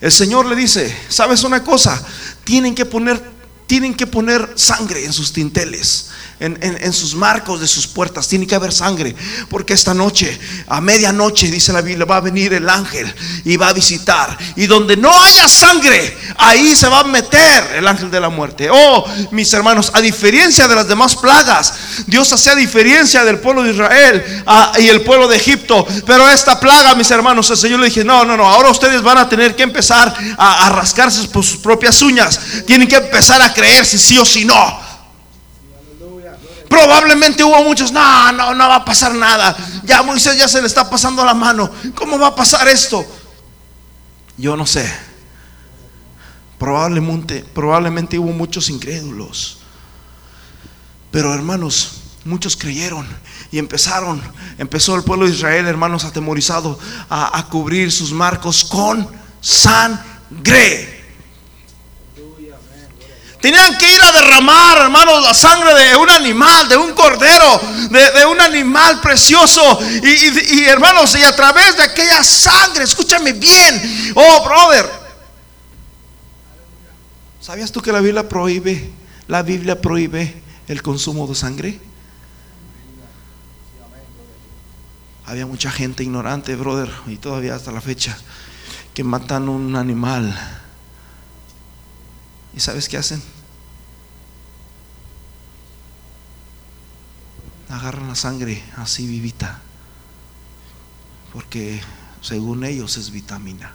[0.00, 2.02] el Señor le dice, ¿sabes una cosa?
[2.44, 3.22] Tienen que poner,
[3.66, 8.28] tienen que poner sangre en sus tinteles en, sus marcos de sus puertas.
[8.28, 9.14] Tiene que haber sangre.
[9.48, 13.12] Porque esta noche, a medianoche, dice la Biblia, va a venir el ángel
[13.44, 14.36] y va a visitar.
[14.56, 18.68] Y donde no haya sangre, ahí se va a meter el ángel de la muerte.
[18.70, 21.74] Oh, mis hermanos, a diferencia de las demás plagas,
[22.06, 25.86] Dios hacía diferencia del pueblo de Israel ah, y el pueblo de Egipto.
[26.06, 29.18] Pero esta plaga, mis hermanos, el Señor le dije, no, no, no, ahora ustedes van
[29.18, 32.38] a tener que empezar a, a rascarse por sus propias uñas.
[32.66, 34.85] Tienen que empezar a creer si sí o si no.
[36.68, 39.56] Probablemente hubo muchos, no, no, no va a pasar nada.
[39.84, 41.70] Ya Moisés ya se le está pasando la mano.
[41.94, 43.04] ¿Cómo va a pasar esto?
[44.36, 44.90] Yo no sé.
[46.58, 49.58] Probablemente, probablemente hubo muchos incrédulos.
[51.10, 51.92] Pero hermanos,
[52.24, 53.06] muchos creyeron
[53.52, 54.20] y empezaron,
[54.58, 59.08] empezó el pueblo de Israel, hermanos, atemorizado a, a cubrir sus marcos con
[59.40, 60.95] sangre.
[63.46, 68.26] Tenían que ir a derramar, hermanos, la sangre de un animal, de un cordero, de,
[68.26, 69.78] un animal precioso.
[70.02, 74.90] Y, y, hermanos, y a través de aquella sangre, escúchame bien, oh brother.
[77.40, 78.90] ¿Sabías tú que la Biblia prohíbe,
[79.28, 81.80] la Biblia prohíbe el consumo de sangre?
[85.24, 88.18] Había mucha gente ignorante, brother, y todavía hasta la fecha,
[88.92, 90.36] que matan un animal.
[92.52, 93.35] ¿Y sabes qué hacen?
[97.68, 99.60] Agarran la sangre así vivita,
[101.32, 101.80] porque
[102.20, 103.74] según ellos es vitamina.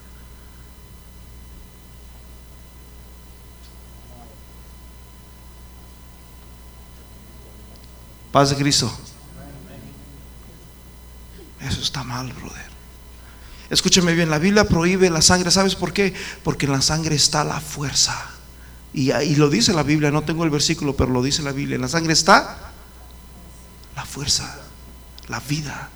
[8.31, 8.91] Paz de Cristo.
[11.59, 12.71] Eso está mal, brother.
[13.69, 15.51] Escúcheme bien, la Biblia prohíbe la sangre.
[15.51, 16.13] ¿Sabes por qué?
[16.43, 18.31] Porque en la sangre está la fuerza
[18.93, 21.75] Y, lo dice la Biblia, no tengo el versículo, pero lo dice la Biblia.
[21.75, 22.70] En la sangre está
[23.95, 24.59] la fuerza,
[25.27, 25.89] la vida.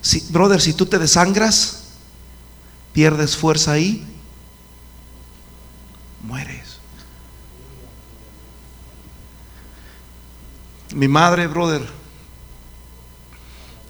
[0.00, 1.84] Si, brother, si tú te desangras,
[2.92, 4.06] pierdes fuerza ahí,
[6.22, 6.78] mueres.
[10.94, 11.82] Mi madre, brother,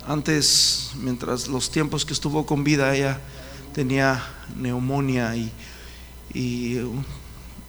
[0.06, 3.20] antes, mientras los tiempos que estuvo con vida, ella
[3.74, 4.24] tenía
[4.56, 5.52] neumonía y,
[6.32, 6.80] y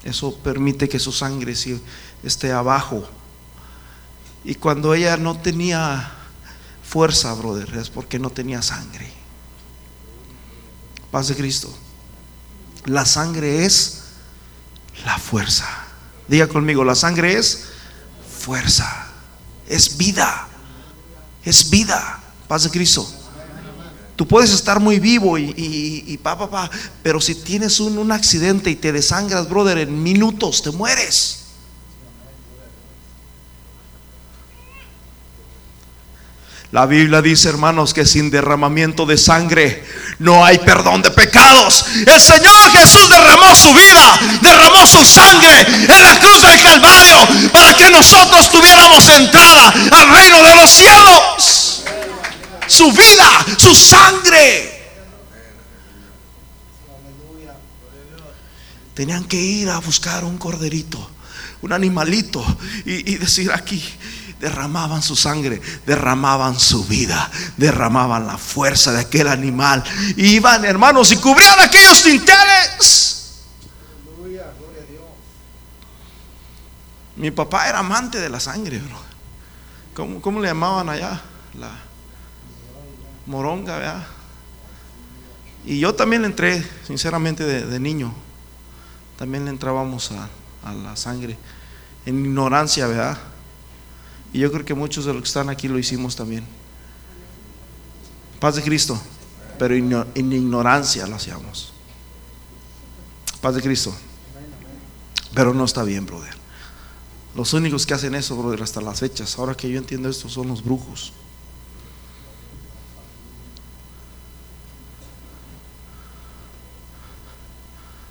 [0.04, 1.54] eso permite que su sangre
[2.24, 3.08] esté abajo.
[4.46, 6.12] Y cuando ella no tenía
[6.84, 9.12] fuerza, brother, es porque no tenía sangre.
[11.10, 11.76] Paz de Cristo.
[12.86, 14.04] La sangre es
[15.04, 15.68] la fuerza.
[16.28, 17.66] Diga conmigo, la sangre es
[18.40, 19.08] fuerza,
[19.68, 20.48] es vida,
[21.44, 22.22] es vida.
[22.48, 23.12] Paz de Cristo.
[24.16, 26.70] Tú puedes estar muy vivo y, y, pa, pa, pa,
[27.02, 31.45] pero si tienes un, un accidente y te desangras, brother, en minutos te mueres.
[36.76, 39.82] La Biblia dice, hermanos, que sin derramamiento de sangre
[40.20, 41.86] no hay perdón de pecados.
[42.06, 47.16] El Señor Jesús derramó su vida, derramó su sangre en la cruz del Calvario
[47.54, 51.84] para que nosotros tuviéramos entrada al reino de los cielos
[52.68, 54.84] su vida, su sangre.
[58.96, 61.10] Tenían que ir a buscar un corderito,
[61.62, 62.46] un animalito,
[62.84, 63.82] y, decir aquí,
[64.40, 69.84] derramaban su sangre, derramaban su vida, derramaban la fuerza de aquel animal.
[70.18, 73.12] iban, hermanos, y cubrían aquellos tinteles.
[77.16, 79.00] Mi papá era amante de la sangre, bro.
[79.94, 81.22] ¿Cómo, cómo le llamaban allá?
[81.58, 81.72] La,
[83.26, 84.08] moronga, ¿verdad?
[85.66, 88.14] Y yo también le entré, sinceramente, de, niño.
[89.18, 90.30] También le entrábamos a,
[90.72, 91.38] la sangre,
[92.06, 93.18] en ignorancia, ¿verdad?
[94.36, 96.44] Y yo creo que muchos de los que están aquí lo hicimos también.
[98.42, 99.02] Paz de Cristo,
[99.58, 101.72] pero en ignorancia lo hacíamos.
[103.40, 103.96] Paz de Cristo.
[105.34, 106.36] Pero no está bien, brother.
[107.34, 110.50] Los únicos que hacen eso, brother, hasta las fechas, ahora que yo entiendo esto, son
[110.50, 111.14] los brujos.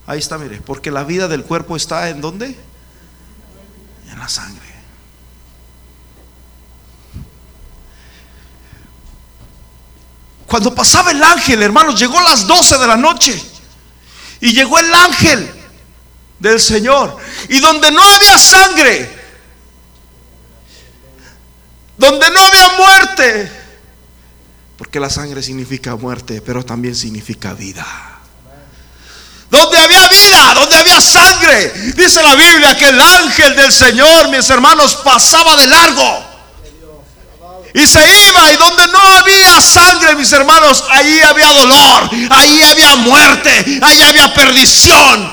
[0.07, 2.57] Ahí está, mire, porque la vida del cuerpo está en dónde?
[4.11, 4.64] En la sangre.
[10.55, 13.43] Cuando pasaba el ángel, hermanos, llegó las 12 de la noche
[14.41, 15.53] y llegó el ángel
[16.39, 17.17] del Señor
[17.49, 19.19] y donde no había sangre,
[21.99, 23.53] donde no había muerte,
[24.79, 28.21] porque la sangre significa muerte, pero también significa vida
[29.51, 31.73] donde había vida, donde había sangre.
[31.97, 36.34] Dice la Biblia que el ángel del Señor, mis hermanos, pasaba de largo.
[37.75, 42.95] Y se iba y donde no había sangre, mis hermanos, ahí había dolor, ahí había
[42.97, 45.33] muerte, ahí había perdición.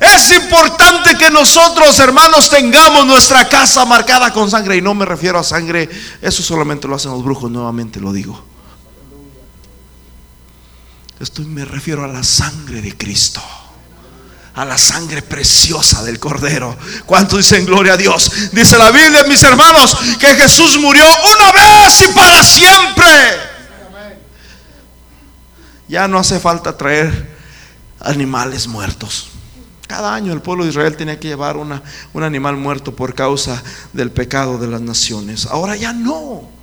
[0.00, 4.78] Es importante que nosotros, hermanos, tengamos nuestra casa marcada con sangre.
[4.78, 5.86] Y no me refiero a sangre,
[6.22, 8.42] eso solamente lo hacen los brujos, nuevamente lo digo.
[11.20, 13.42] Esto me refiero a la sangre de Cristo.
[14.54, 16.76] A la sangre preciosa del Cordero.
[17.06, 18.50] ¿Cuánto dicen gloria a Dios?
[18.52, 23.06] Dice la Biblia, mis hermanos, que Jesús murió una vez y para siempre.
[25.88, 27.36] Ya no hace falta traer
[28.00, 29.28] animales muertos.
[29.86, 31.82] Cada año el pueblo de Israel tenía que llevar una,
[32.12, 33.60] un animal muerto por causa
[33.92, 35.46] del pecado de las naciones.
[35.46, 36.59] Ahora ya no.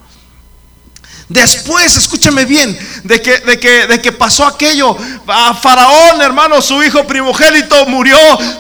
[1.30, 4.96] Después, escúcheme bien, de que, de que, de que pasó aquello,
[5.28, 8.18] a Faraón, hermano, su hijo primogénito murió,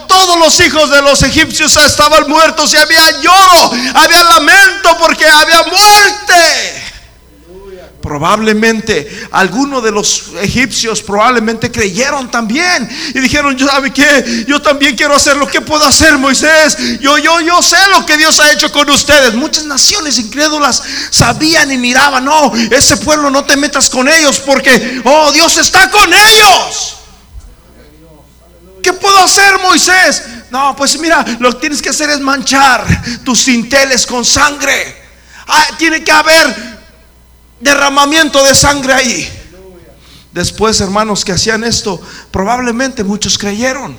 [0.08, 5.64] todos los hijos de los egipcios estaban muertos y había lloro, había lamento porque había
[5.64, 6.84] muerte.
[8.08, 14.96] Probablemente algunos de los egipcios probablemente creyeron también y dijeron, yo sabe qué, yo también
[14.96, 16.78] quiero hacer lo que puedo hacer, Moisés.
[17.02, 19.34] Yo yo yo sé lo que Dios ha hecho con ustedes.
[19.34, 25.02] Muchas naciones incrédulas sabían y miraban, no, ese pueblo no te metas con ellos porque
[25.04, 26.96] oh, Dios está con ellos.
[28.82, 30.24] ¿Qué puedo hacer, Moisés?
[30.50, 32.86] No, pues mira, lo que tienes que hacer es manchar
[33.26, 34.96] tus cinteles con sangre.
[35.46, 36.77] Ah, tiene que haber
[37.60, 39.30] derramamiento de sangre ahí.
[40.32, 42.00] Después, hermanos, que hacían esto,
[42.32, 43.98] probablemente muchos creyeron.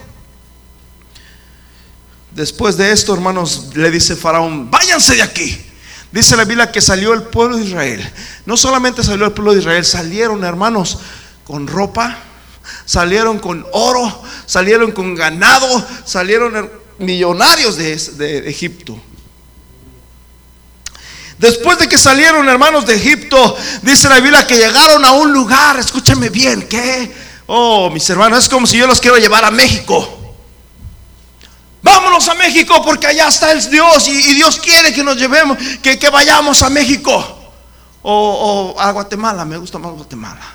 [2.31, 5.59] Después de esto, hermanos, le dice Faraón, váyanse de aquí.
[6.13, 8.13] Dice la Biblia que salió el pueblo de Israel.
[8.47, 10.99] No solamente salió el pueblo de Israel, salieron, hermanos,
[11.45, 12.19] con ropa,
[12.85, 19.01] salieron con oro, salieron con ganado, salieron millonarios de, de Egipto.
[21.39, 25.79] Después de que salieron hermanos de Egipto, dice la Biblia que llegaron a un lugar,
[25.79, 27.15] escúchame bien, ¿qué?
[27.47, 30.17] Oh, mis hermanos, es como si yo los quiero llevar a México.
[31.81, 36.11] Vámonos a México porque allá está el Dios y, Dios quiere que nos llevemos, que,
[36.11, 37.37] vayamos a México.
[38.03, 40.55] O, o a Guatemala, me gusta más Guatemala.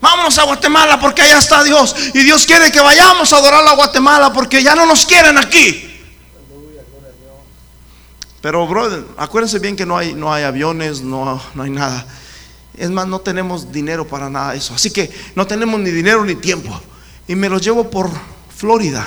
[0.00, 1.94] Vámonos a Guatemala porque allá está Dios.
[2.14, 5.95] Y Dios quiere que vayamos a adorar a Guatemala porque ya no nos quieren aquí.
[8.46, 12.06] Pero, brother, acuérdense bien que no hay, no hay aviones, no, no hay nada.
[12.74, 14.72] Es más, no tenemos dinero para nada de eso.
[14.72, 16.80] Así que no tenemos ni dinero ni tiempo.
[17.26, 18.08] Y me los llevo por
[18.56, 19.04] Florida.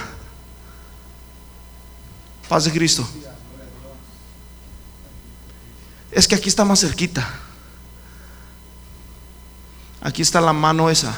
[2.49, 3.07] Paz de Cristo.
[6.11, 7.25] Es que aquí está más cerquita.
[10.01, 11.15] Aquí está la mano esa,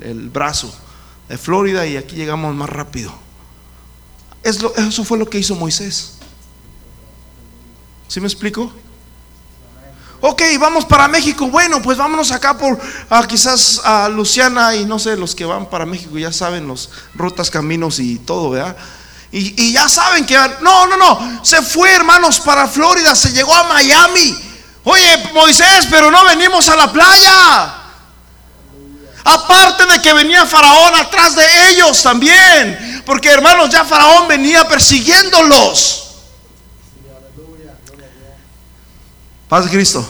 [0.00, 0.72] el, brazo
[1.28, 3.12] de Florida y aquí llegamos más rápido.
[4.44, 6.17] Es eso fue lo que hizo Moisés.
[8.08, 8.72] ¿Sí me explico?
[10.20, 11.46] Ok, vamos para México.
[11.46, 12.78] Bueno, pues vámonos acá por
[13.28, 17.50] quizás a Luciana y no sé, los que van para México ya saben los rutas,
[17.50, 18.76] caminos y todo, ¿verdad?
[19.30, 23.54] Y, y, ya saben que no, no, no, se fue hermanos para Florida, se llegó
[23.54, 24.34] a Miami.
[24.84, 27.74] Oye, Moisés, pero no venimos a la playa.
[29.24, 36.07] Aparte de que venía Faraón atrás de ellos también, porque hermanos, ya Faraón venía persiguiéndolos.
[39.48, 40.06] Paz de Cristo.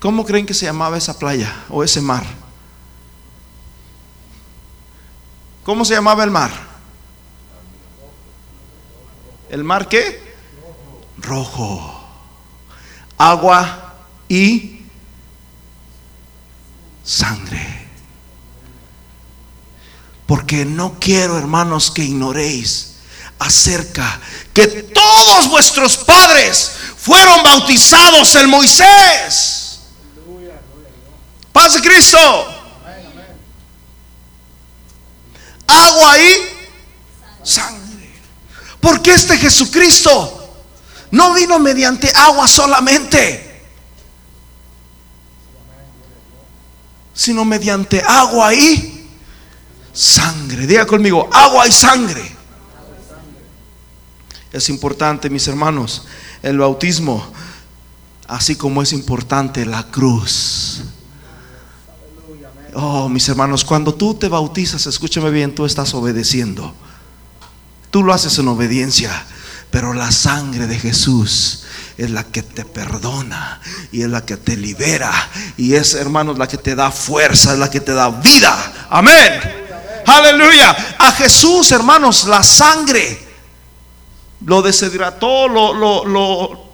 [0.00, 2.24] ¿Cómo creen que se llamaba esa playa o ese mar?
[5.64, 6.50] ¿Cómo se llamaba el mar?
[9.50, 10.36] ¿El mar qué?
[11.18, 12.06] Rojo.
[13.16, 13.94] Agua
[14.28, 14.82] y
[17.02, 17.88] sangre.
[20.26, 22.98] Porque no quiero, hermanos, que ignoréis
[23.38, 24.20] acerca
[24.52, 29.80] que todos vuestros padres fueron bautizados en Moisés.
[31.52, 32.18] Paz de Cristo.
[35.66, 36.32] Agua y
[37.42, 38.10] sangre.
[38.80, 40.34] Porque este Jesucristo
[41.10, 43.62] no vino mediante agua solamente,
[47.14, 49.08] sino mediante agua y
[49.92, 50.66] sangre.
[50.66, 52.37] Diga conmigo, agua y sangre.
[54.52, 56.06] Es importante, mis hermanos,
[56.42, 57.26] el bautismo,
[58.26, 60.82] así como es importante la cruz.
[62.74, 66.74] Oh, mis hermanos, cuando tú te bautizas, escúchame bien, tú estás obedeciendo.
[67.90, 69.10] Tú lo haces en obediencia,
[69.70, 71.64] pero la sangre de Jesús
[71.96, 75.10] es la que te perdona y es la que te libera
[75.56, 78.86] y es, hermanos, la que te da fuerza, es la que te da vida.
[78.90, 79.40] Amén.
[80.06, 80.96] Aleluya.
[80.98, 83.27] A Jesús, hermanos, la sangre
[84.44, 86.64] lo deshidrató, lo, lo, lo,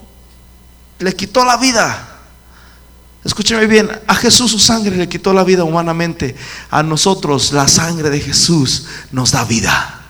[0.99, 2.11] le quitó la vida.
[3.25, 6.37] Escúcheme bien, a Jesús su sangre le quitó la vida humanamente.
[6.71, 10.03] A nosotros la sangre de Jesús nos da vida.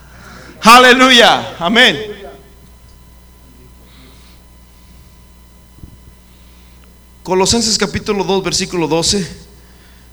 [0.62, 1.96] Aleluya, amén.
[7.22, 9.26] Colosenses capítulo 2, versículo 12.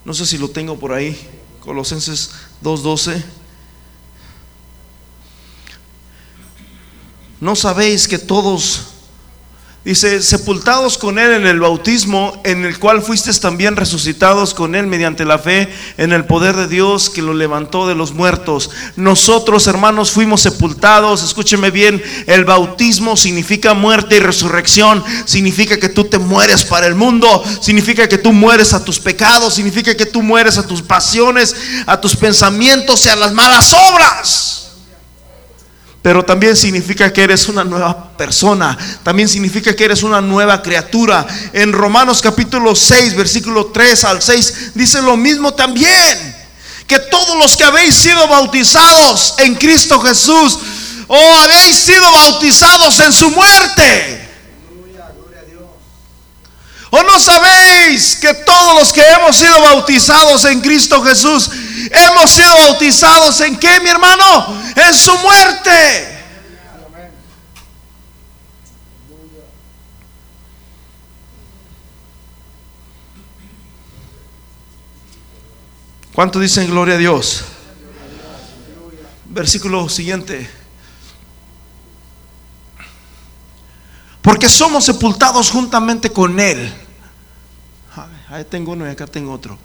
[0.06, 1.18] No sé si lo tengo por ahí.
[1.60, 2.32] Colosenses
[2.62, 3.41] 2, 12.
[7.42, 8.84] ¿No sabéis que todos,
[9.84, 14.86] dice, sepultados con Él en el bautismo, en el cual fuisteis también resucitados con Él
[14.86, 15.68] mediante la fe
[15.98, 18.70] en el poder de Dios que lo levantó de los muertos?
[18.96, 21.24] Nosotros, hermanos, fuimos sepultados.
[21.24, 25.04] Escúcheme bien, el bautismo significa muerte y resurrección.
[25.26, 27.44] Significa que tú te mueres para el mundo.
[27.60, 29.56] Significa que tú mueres a tus pecados.
[29.56, 31.56] Significa que tú mueres a tus pasiones,
[31.88, 34.61] a tus pensamientos y a las malas obras
[36.02, 41.28] pero también significa que eres una nueva persona, también significa que eres una nueva criatura.
[41.54, 46.36] En Romanos capítulo 6, versículo 3 al 6, dice lo mismo también,
[46.88, 50.60] que todos los que habéis sido bautizados en Cristo Jesús,
[51.08, 54.30] o habéis sido bautizados en su muerte.
[56.90, 61.50] ¿O no sabéis que todos los que hemos sido bautizados en Cristo Jesús,
[61.94, 64.62] hemos sido bautizados en qué, mi hermano?
[64.76, 66.20] En su muerte.
[76.14, 77.46] ¿Cuánto dicen gloria a Dios?
[79.26, 80.50] Versículo siguiente.
[84.22, 86.74] Porque somos sepultados juntamente con Él.
[88.30, 89.58] Ahí tengo uno y acá tengo otro.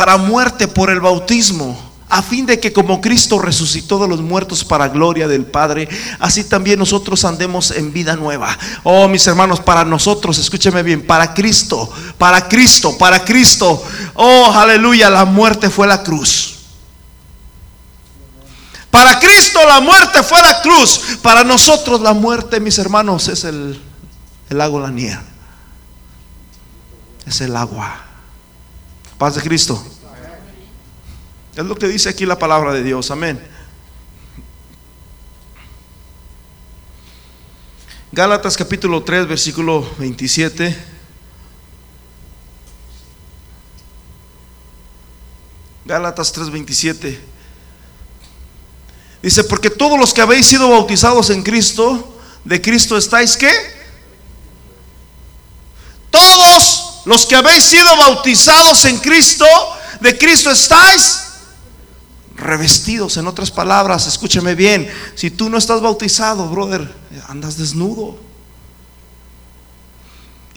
[0.00, 1.78] Para muerte por el bautismo
[2.08, 6.44] a fin de que como Cristo resucitó de los muertos para gloria del Padre, así
[6.44, 8.56] también nosotros andemos en vida nueva.
[8.82, 13.84] Oh, mis hermanos, para nosotros, escúcheme bien, para Cristo, para Cristo, para Cristo.
[14.14, 16.60] Oh, aleluya, la muerte fue la cruz.
[18.90, 21.18] Para Cristo la muerte fue la cruz.
[21.20, 23.78] Para nosotros la muerte, mis hermanos, es el,
[24.48, 25.20] el lago Lanier.
[27.26, 28.06] Es el agua.
[29.20, 29.84] Paz de Cristo.
[31.54, 33.10] Es lo que dice aquí la palabra de Dios.
[33.10, 33.38] Amén.
[38.12, 40.74] Gálatas capítulo 3, versículo 27.
[45.84, 47.20] Gálatas 3, 27.
[49.20, 53.52] Dice, porque todos los que habéis sido bautizados en Cristo, de Cristo estáis qué?
[56.10, 59.46] Todos los que habéis sido bautizados en Cristo,
[60.00, 61.20] de Cristo estáis
[62.36, 63.16] revestidos.
[63.16, 66.92] En otras palabras, escúcheme bien, si tú no estás bautizado, brother,
[67.28, 68.18] andas desnudo.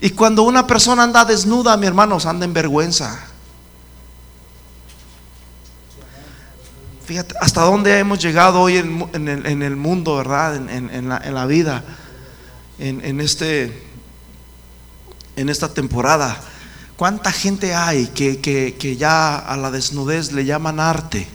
[0.01, 3.27] Y cuando una persona anda desnuda, mi hermanos, anda en vergüenza.
[7.05, 10.55] Fíjate hasta dónde hemos llegado hoy en, el, mundo, ¿verdad?
[10.55, 11.83] En, la, vida,
[12.79, 13.92] en, este,
[15.35, 16.39] en esta temporada.
[16.95, 21.27] ¿Cuánta gente hay que, que ya a la desnudez le llaman arte?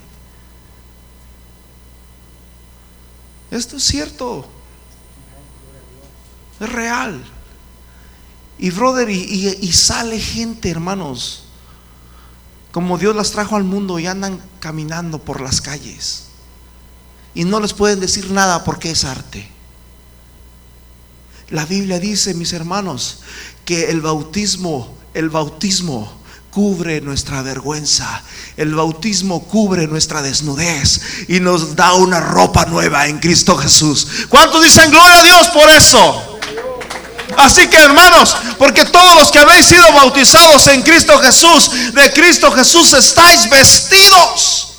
[3.51, 4.47] Esto es cierto.
[6.61, 7.25] Es real.
[8.59, 11.45] Y brother, y, sale gente, hermanos,
[12.73, 16.25] como Dios las trajo al mundo y andan caminando por las calles.
[17.35, 19.49] Y no les pueden decir nada porque es arte.
[21.51, 23.21] La Biblia dice, mis hermanos,
[23.69, 26.11] que el bautismo, el bautismo
[26.51, 28.23] cubre nuestra vergüenza.
[28.57, 34.09] El bautismo cubre nuestra desnudez y nos da una ropa nueva en Cristo Jesús.
[34.31, 36.39] ¿Cuántos dicen gloria a Dios por eso?
[37.37, 42.51] Así que hermanos, porque todos los que habéis sido bautizados en Cristo Jesús, de Cristo
[42.51, 44.79] Jesús estáis vestidos.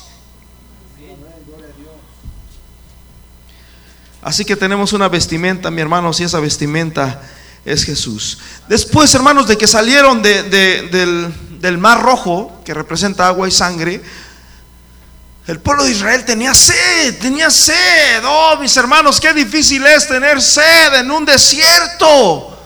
[4.20, 7.22] Así que tenemos una vestimenta, mi hermanos, y esa vestimenta
[7.64, 8.38] es Jesús.
[8.68, 14.02] Después, hermanos, de que salieron del mar rojo, que representa agua y sangre,
[15.46, 18.22] el pueblo de Israel tenía sed, tenía sed.
[18.24, 22.56] Oh, mis hermanos, qué difícil es tener sed en un desierto.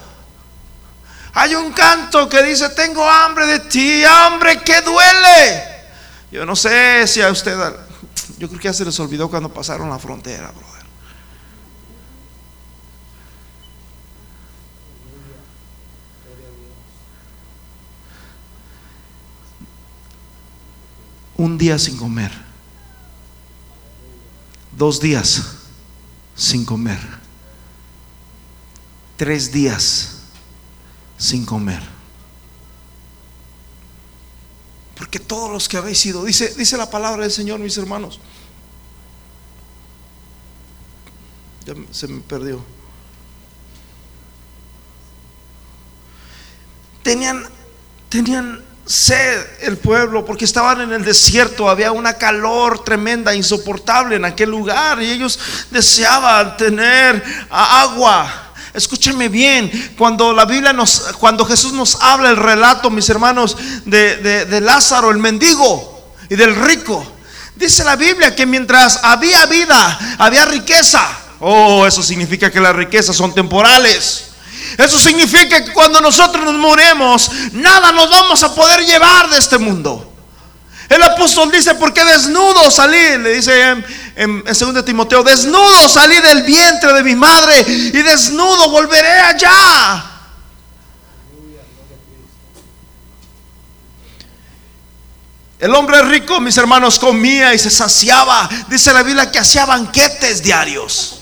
[1.32, 5.64] Hay un canto que dice, tengo hambre de ti, hambre que duele.
[6.30, 7.56] Yo no sé si a usted,
[8.38, 10.73] yo creo que ya se les olvidó cuando pasaron la frontera, brother.
[21.36, 22.30] Un día sin comer,
[24.76, 25.42] dos días
[26.36, 27.00] sin comer,
[29.16, 30.18] tres días
[31.18, 31.82] sin comer.
[34.96, 38.20] Porque todos los que habéis sido, dice, dice la palabra del Señor, mis hermanos.
[41.66, 42.62] Ya se me perdió.
[47.02, 47.44] Tenían,
[48.08, 54.24] tenían sed el pueblo porque estaban en el desierto, había una calor tremenda, insoportable en
[54.24, 55.38] aquel lugar y ellos
[55.70, 58.52] deseaban tener agua.
[58.74, 64.16] Escúcheme bien, cuando la Biblia nos, cuando Jesús nos habla el relato, mis hermanos, de,
[64.16, 67.06] de Lázaro, el mendigo y del rico,
[67.54, 71.06] dice la Biblia que mientras había vida, había riqueza.
[71.38, 74.33] Oh, eso significa que las riquezas son temporales.
[74.78, 79.58] Eso significa que cuando nosotros nos moremos, nada nos vamos a poder llevar de este
[79.58, 80.12] mundo.
[80.88, 83.84] El apóstol dice, porque desnudo salí, le dice en,
[84.16, 90.10] en, 2 Timoteo, desnudo salí del vientre de mi madre y desnudo volveré allá.
[95.58, 98.48] El hombre rico, mis hermanos, comía y se saciaba.
[98.68, 101.20] Dice la Biblia que hacía banquetes diarios.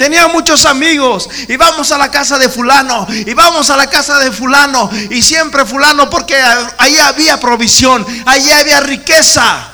[0.00, 4.18] Tenía muchos amigos y vamos a la casa de fulano y vamos a la casa
[4.18, 6.36] de fulano y siempre fulano porque
[6.78, 9.68] ahí había provisión, ahí había riqueza.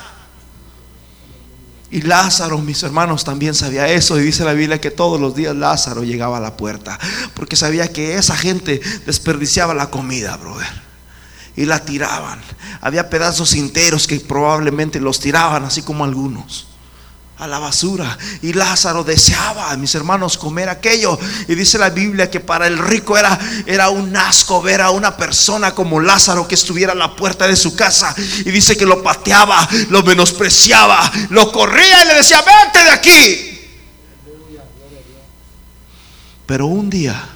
[1.89, 5.55] Y Lázaro, mis hermanos, también sabía eso y dice la Biblia que todos los días
[5.55, 6.99] Lázaro llegaba a la puerta
[7.33, 10.67] porque sabía que esa gente desperdiciaba la comida, brother.
[11.55, 12.41] Y la tiraban.
[12.81, 16.67] Había pedazos enteros que probablemente los tiraban así como algunos.
[17.39, 18.17] A la basura.
[18.41, 21.17] Y Lázaro deseaba, mis hermanos, comer aquello.
[21.47, 25.15] Y dice la Biblia que para el rico era, era un asco ver a una
[25.15, 28.15] persona como Lázaro que estuviera a la puerta de su casa.
[28.39, 33.53] Y dice que lo pateaba, lo menospreciaba, lo corría y le decía, vete de aquí.
[36.45, 37.27] Pero un día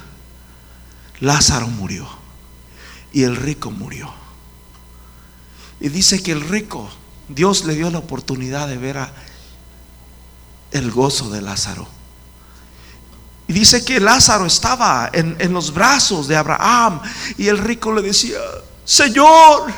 [1.20, 2.08] Lázaro murió
[3.12, 4.12] y el rico murió.
[5.80, 6.90] Y dice que el rico,
[7.28, 9.12] Dios le dio la oportunidad de ver a
[10.72, 11.86] el gozo de Lázaro.
[13.46, 17.00] Y dice que Lázaro estaba en, los brazos de Abraham
[17.36, 18.38] y el rico le decía,
[18.84, 19.70] Señor,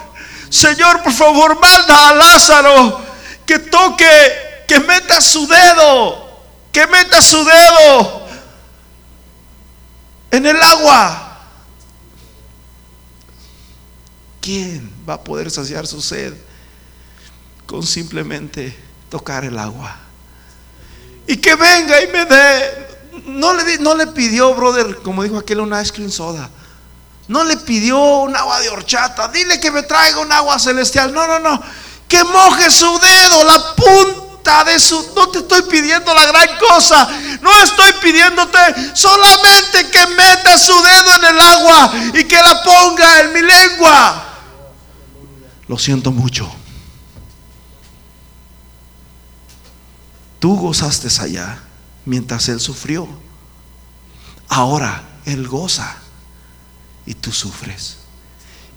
[0.48, 3.04] Señor, por favor, manda a Lázaro
[3.44, 6.40] que toque, que meta su dedo,
[6.70, 8.26] que meta su dedo
[10.30, 11.40] en el agua.
[14.40, 16.34] ¿Quién va a poder saciar su sed
[17.66, 18.76] con simplemente
[19.08, 20.03] tocar el agua?
[21.26, 22.84] Y que venga y me dé.
[23.26, 26.50] No le, no le pidió, brother, como dijo aquel, una ice cream soda.
[27.26, 29.28] No le pidió un agua de horchata.
[29.28, 31.12] Dile que me traiga un agua celestial.
[31.12, 31.62] No, no, no.
[32.06, 35.12] Que moje su dedo, la punta de su...
[35.16, 37.08] No te estoy pidiendo la gran cosa.
[37.40, 38.58] No estoy pidiéndote
[38.94, 44.24] solamente que meta su dedo en el agua y que la ponga en mi lengua.
[45.66, 46.54] Lo siento mucho.
[50.44, 51.58] Tú gozaste allá
[52.04, 53.08] mientras Él sufrió.
[54.46, 55.96] Ahora Él goza
[57.06, 57.96] y tú sufres.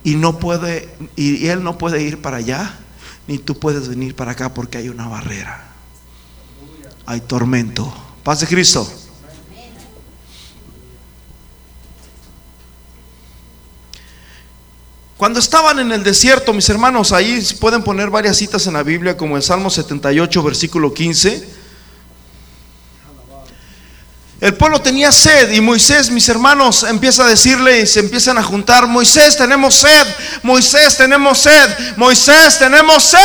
[0.01, 2.79] Y no puede, y Él no puede ir para allá,
[3.27, 5.73] ni tú puedes venir para acá porque hay una barrera.
[7.05, 7.93] Hay tormento.
[8.23, 8.89] Paz de Cristo.
[15.17, 19.17] Cuando estaban en el desierto, mis hermanos, ahí pueden poner varias citas en la Biblia,
[19.17, 21.57] como el Salmo 78, versículo 15.
[24.39, 28.43] El pueblo tenía sed y Moisés, mis hermanos, empieza a decirle y se empiezan a
[28.43, 30.07] juntar, Moisés, tenemos sed,
[30.43, 33.19] Moisés, tenemos sed, Moisés, tenemos sed.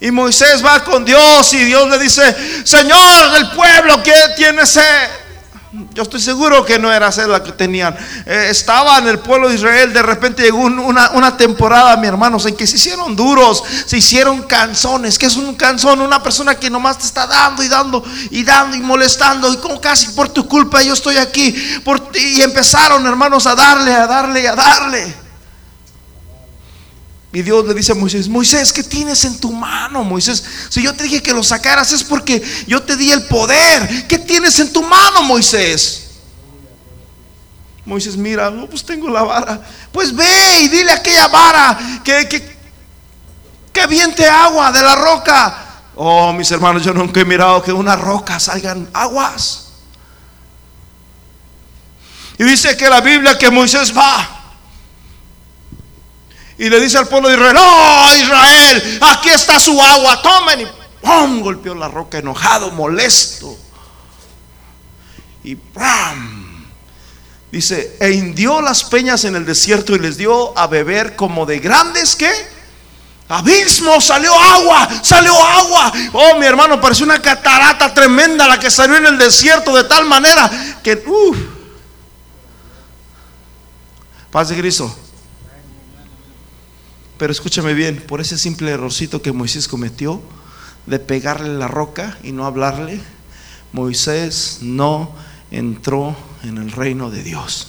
[0.00, 5.25] Y Moisés va con Dios y Dios le dice, Señor, el pueblo que tiene sed.
[5.92, 7.96] Yo estoy seguro que no era sed la que tenían.
[8.24, 9.92] Eh, estaba en el pueblo de Israel.
[9.92, 14.42] De repente llegó una, una, temporada, mi hermanos, en que se hicieron duros, se hicieron
[14.44, 15.18] canzones.
[15.18, 16.00] que es un canzón?
[16.00, 19.52] Una persona que nomás te está dando y dando y dando y molestando.
[19.52, 21.52] Y como casi por tu culpa yo estoy aquí.
[21.84, 22.38] Por ti.
[22.38, 25.25] Y empezaron, hermanos, a darle, a darle, a darle.
[27.36, 30.42] Y Dios le dice a Moisés, Moisés, ¿qué tienes en tu mano, Moisés?
[30.70, 34.06] Si yo te dije que lo sacaras es porque yo te di el poder.
[34.08, 36.12] ¿Qué tienes en tu mano, Moisés?
[37.84, 39.60] Moisés, mira, no, pues tengo la vara.
[39.92, 42.56] Pues ve y dile aquella vara que, que,
[43.70, 45.58] que viente agua de la roca.
[45.94, 49.66] Oh, mis hermanos, yo nunca he mirado que una roca salgan aguas.
[52.38, 54.35] Y dice que la Biblia que Moisés va
[56.58, 60.62] y le dice al pueblo de Israel, oh Israel, aquí está su agua, tomen.
[60.62, 60.66] Y
[61.02, 61.40] ¡pum!
[61.40, 63.56] golpeó la roca enojado, molesto.
[65.44, 66.66] Y ¡pam!
[67.52, 71.58] Dice, e hindió las peñas en el desierto y les dio a beber como de
[71.58, 72.30] grandes que
[73.28, 75.92] abismo, salió agua, salió agua.
[76.12, 80.06] Oh, mi hermano, pareció una catarata tremenda la que salió en el desierto de tal
[80.06, 80.50] manera
[80.82, 81.36] que, uff,
[84.30, 84.94] paz de Cristo.
[87.18, 90.20] Pero escúchame bien, por ese simple errorcito que Moisés cometió
[90.86, 93.00] de pegarle la roca y no hablarle,
[93.72, 95.14] Moisés no
[95.50, 97.68] entró en el reino de Dios.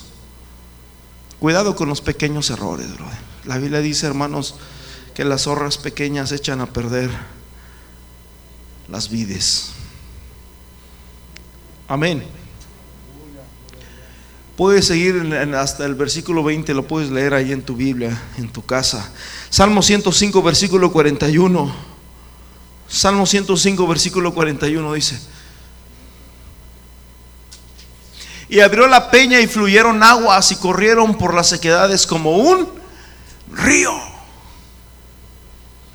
[1.39, 2.87] Cuidado con los pequeños errores,
[3.45, 4.55] La Biblia dice, hermanos,
[5.13, 7.09] que las zorras pequeñas echan a perder
[8.89, 9.71] las vides.
[11.87, 12.23] Amén.
[14.57, 15.15] Puedes seguir
[15.55, 19.11] hasta el versículo 20, lo puedes leer ahí en tu Biblia, en tu casa.
[19.51, 21.75] Salmo 105, versículo 41.
[22.89, 25.21] Salmo 105, versículo 41 dice.
[28.49, 32.67] Y abrió la peña y fluyeron aguas y corrieron por las sequedades como un
[33.51, 33.93] río.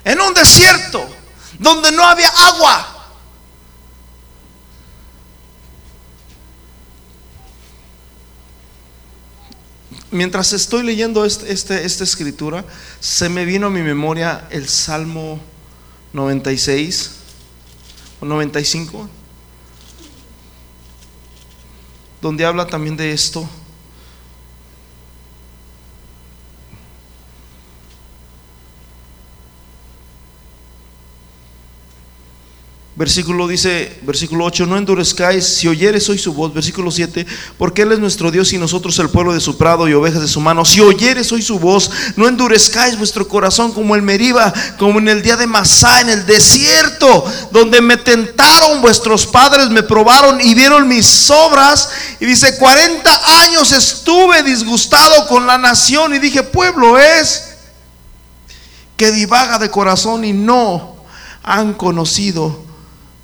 [0.05, 1.05] En un desierto
[1.59, 2.92] donde no había agua.
[10.13, 12.65] Mientras estoy leyendo este, este, esta escritura,
[13.01, 15.41] se me vino a mi memoria el Salmo
[16.13, 17.11] 96
[18.21, 19.09] o 95,
[22.21, 23.49] donde habla también de esto.
[32.95, 37.27] Versículo dice, versículo 8, no endurezcáis, si oyeres hoy su voz, versículo 7,
[37.57, 40.29] porque Él es nuestro Dios y nosotros el pueblo de su prado y ovejas de
[40.29, 40.63] su mano.
[40.67, 45.23] Si oyeres hoy su voz, no endurezcáis vuestro corazón como el Meriba, como en el
[45.23, 50.87] día de Masá, en el desierto, donde me tentaron vuestros padres, me probaron y vieron
[50.87, 51.89] mis obras.
[52.21, 57.55] Y dice, 40 años estuve disgustado con la nación y dije, pueblo es
[58.99, 60.97] que divaga de corazón y no
[61.43, 62.71] han conocido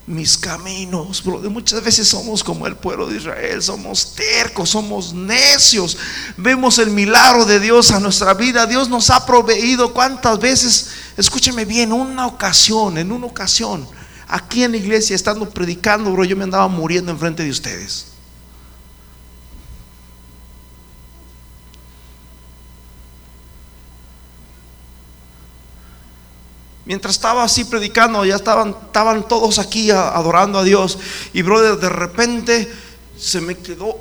[0.09, 1.23] mis caminos.
[1.25, 5.97] Muchas veces somos como el pueblo de Israel, somos tercos, somos necios.
[6.37, 8.67] Vemos el milagro de Dios a nuestra vida.
[8.67, 13.87] Dios nos ha proveído cuántas veces, escúcheme bien, una ocasión, en una ocasión,
[14.27, 18.07] aquí en la iglesia, estando predicando, bro, yo me andaba muriendo enfrente de ustedes.
[26.89, 30.99] Mientras estaba así predicando, ya estaban, estaban todos aquí adorando a Dios.
[31.35, 32.73] Y brother, de repente
[33.15, 33.99] se me quedó.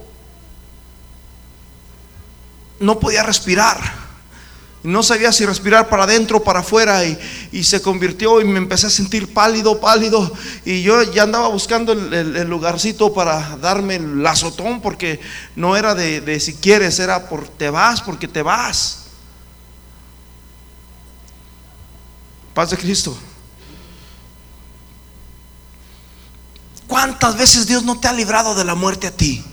[2.79, 3.77] No podía respirar.
[4.83, 7.03] No sabía si respirar para adentro o para afuera.
[7.03, 10.31] Y, se convirtió y me empecé a sentir pálido, pálido.
[10.63, 14.79] Y yo ya andaba buscando el, lugarcito para darme el azotón.
[14.79, 15.19] Porque
[15.57, 19.06] no era de, de si quieres, era por te vas, porque te vas.
[22.57, 23.15] Paz de Cristo.
[26.87, 29.45] ¿Cuántas veces Dios no te ha librado de la muerte a ti?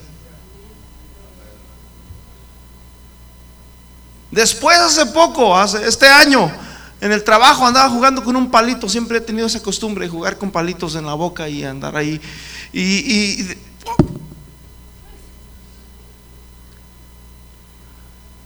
[4.31, 6.51] Después, hace poco, hace este año,
[6.99, 8.89] en el trabajo andaba jugando con un palito.
[8.89, 12.19] Siempre he tenido esa costumbre de jugar con palitos en la boca y andar ahí.
[12.73, 13.55] Y,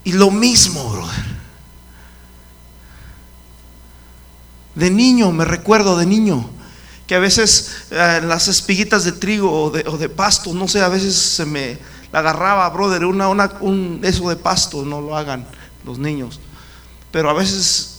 [0.03, 1.38] y lo mismo, brother.
[4.79, 6.49] De niño, me recuerdo de niño,
[7.09, 11.17] que a veces eh, las espiguitas de trigo o de, pasto, no sé, a veces
[11.17, 11.79] se me
[12.13, 15.45] agarraba, brother, una, una, un, eso de pasto, no lo hagan
[15.85, 16.39] los niños.
[17.11, 17.99] Pero a veces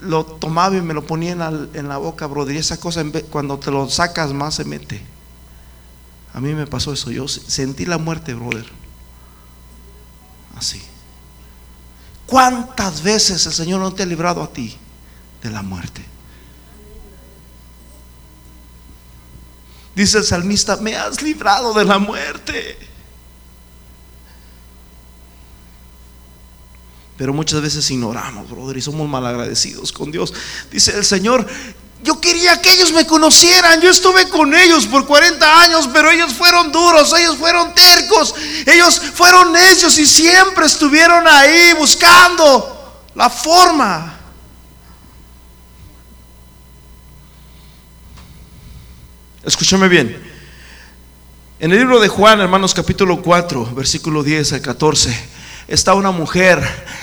[0.00, 3.70] lo tomaba y me lo ponía en la, boca, brother, y esa cosa cuando te
[3.70, 5.02] lo sacas más se mete.
[6.32, 8.64] A mí me pasó eso, yo sentí la muerte, brother.
[10.56, 10.80] Así.
[12.24, 14.74] ¿Cuántas veces el Señor no te ha librado a ti
[15.42, 16.13] de la muerte?
[19.94, 22.78] Dice el salmista, me has librado de la muerte.
[27.16, 30.34] Pero muchas veces ignoramos, brother, y somos malagradecidos con Dios.
[30.70, 31.46] Dice el Señor,
[32.02, 33.80] yo quería que ellos me conocieran.
[33.80, 38.34] Yo estuve con ellos por 40 años, pero ellos fueron duros, ellos fueron tercos,
[38.66, 44.13] ellos fueron necios y siempre estuvieron ahí buscando la forma
[49.46, 50.16] Escúchame bien.
[51.60, 55.28] En el libro de Juan, hermanos, capítulo 4, versículo 10 al 14,
[55.68, 56.62] está una mujer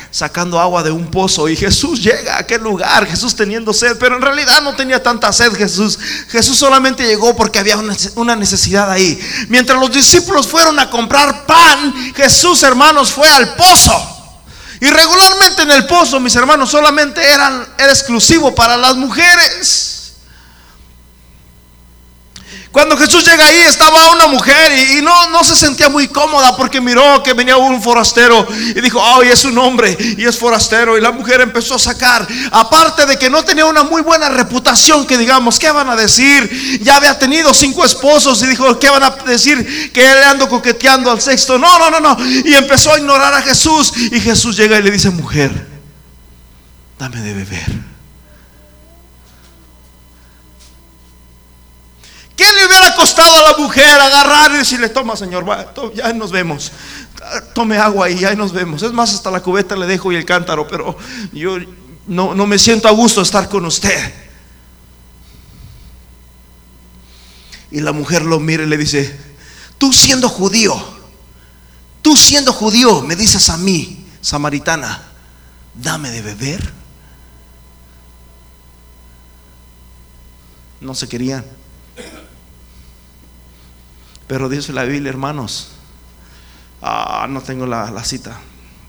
[0.09, 4.15] sacando agua de un pozo y Jesús llega a aquel lugar, Jesús teniendo sed, pero
[4.15, 5.99] en realidad no tenía tanta sed Jesús.
[6.29, 7.77] Jesús solamente llegó porque había
[8.15, 9.19] una necesidad ahí.
[9.47, 14.17] Mientras los discípulos fueron a comprar pan, Jesús, hermanos, fue al pozo.
[14.79, 19.90] Y regularmente en el pozo, mis hermanos, solamente eran, era exclusivo para las mujeres.
[22.71, 26.79] Cuando Jesús llega ahí estaba una mujer y, no, no se sentía muy cómoda porque
[26.79, 30.97] miró que venía un forastero y dijo, ay, es un hombre y es forastero.
[30.97, 35.05] Y la mujer empezó a sacar, aparte de que no tenía una muy buena reputación,
[35.05, 36.79] que digamos, ¿qué van a decir?
[36.81, 39.91] Ya había tenido cinco esposos y dijo, ¿qué van a decir?
[39.91, 41.57] Que él ando coqueteando al sexto.
[41.57, 42.17] No, no, no, no.
[42.25, 45.67] Y empezó a ignorar a Jesús y Jesús llega y le dice, mujer,
[46.97, 47.90] dame de beber.
[52.41, 55.45] ¿Qué le hubiera costado a la mujer agarrar y decirle, toma señor,
[55.93, 56.71] ya nos vemos,
[57.53, 58.81] tome agua y ya nos vemos?
[58.81, 60.97] Es más, hasta la cubeta le dejo y el cántaro, pero
[61.33, 61.57] yo
[62.07, 64.11] no, no me siento a gusto estar con usted.
[67.69, 69.15] Y la mujer lo mira y le dice,
[69.77, 70.83] tú siendo judío,
[72.01, 75.03] tú siendo judío, me dices a mí, samaritana,
[75.75, 76.73] dame de beber.
[80.79, 81.60] No se querían.
[84.31, 85.71] Pero dice la Biblia, hermanos,
[86.81, 88.39] ah, no tengo la, cita,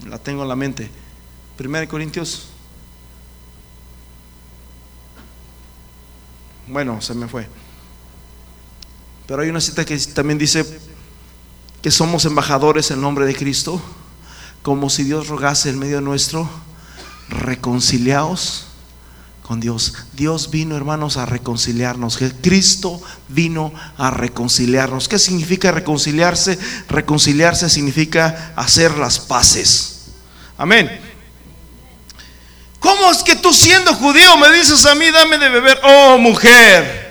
[0.06, 0.88] la tengo en la mente.
[1.56, 2.46] Primera Corintios.
[6.68, 7.48] Bueno, se me fue.
[9.26, 10.64] Pero hay una cita que también dice
[11.82, 13.82] que somos embajadores en nombre de Cristo,
[14.62, 16.48] como si Dios rogase en medio nuestro,
[17.28, 18.68] reconciliaos
[19.42, 19.94] con Dios.
[20.12, 22.18] Dios vino, hermanos, a reconciliarnos.
[22.40, 25.08] Cristo vino a reconciliarnos.
[25.08, 26.58] ¿Qué significa reconciliarse?
[26.88, 30.06] Reconciliarse significa hacer las paces.
[30.56, 30.90] Amén.
[32.78, 35.80] ¿Cómo es que tú siendo judío me dices a mí, dame de beber?
[35.84, 37.02] Oh, mujer.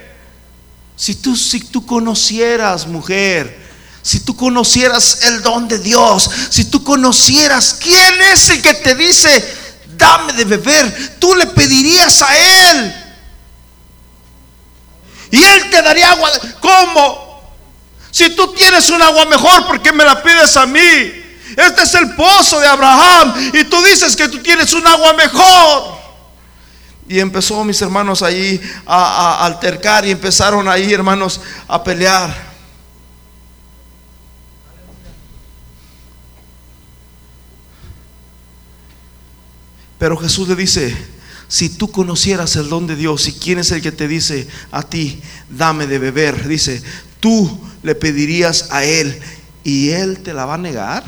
[0.95, 3.61] Si tú, si tú conocieras, mujer,
[4.01, 8.95] si tú conocieras el don de Dios, si tú conocieras quién es el que te
[8.95, 9.60] dice,
[10.01, 12.95] dame de beber, tú le pedirías a Él.
[15.31, 16.29] Y Él te daría agua.
[16.59, 17.41] ¿Cómo?
[18.09, 20.79] Si tú tienes un agua mejor, ¿por qué me la pides a mí?
[21.55, 26.01] Este es el pozo de Abraham y tú dices que tú tienes un agua mejor.
[27.07, 32.50] Y empezó mis hermanos allí a, a altercar y empezaron ahí, hermanos, a pelear.
[40.01, 40.97] Pero Jesús le dice,
[41.47, 44.81] si tú conocieras el don de Dios y quién es el que te dice a
[44.81, 46.81] ti, dame de beber, dice,
[47.19, 49.21] tú le pedirías a Él
[49.63, 51.03] y Él te la va a negar.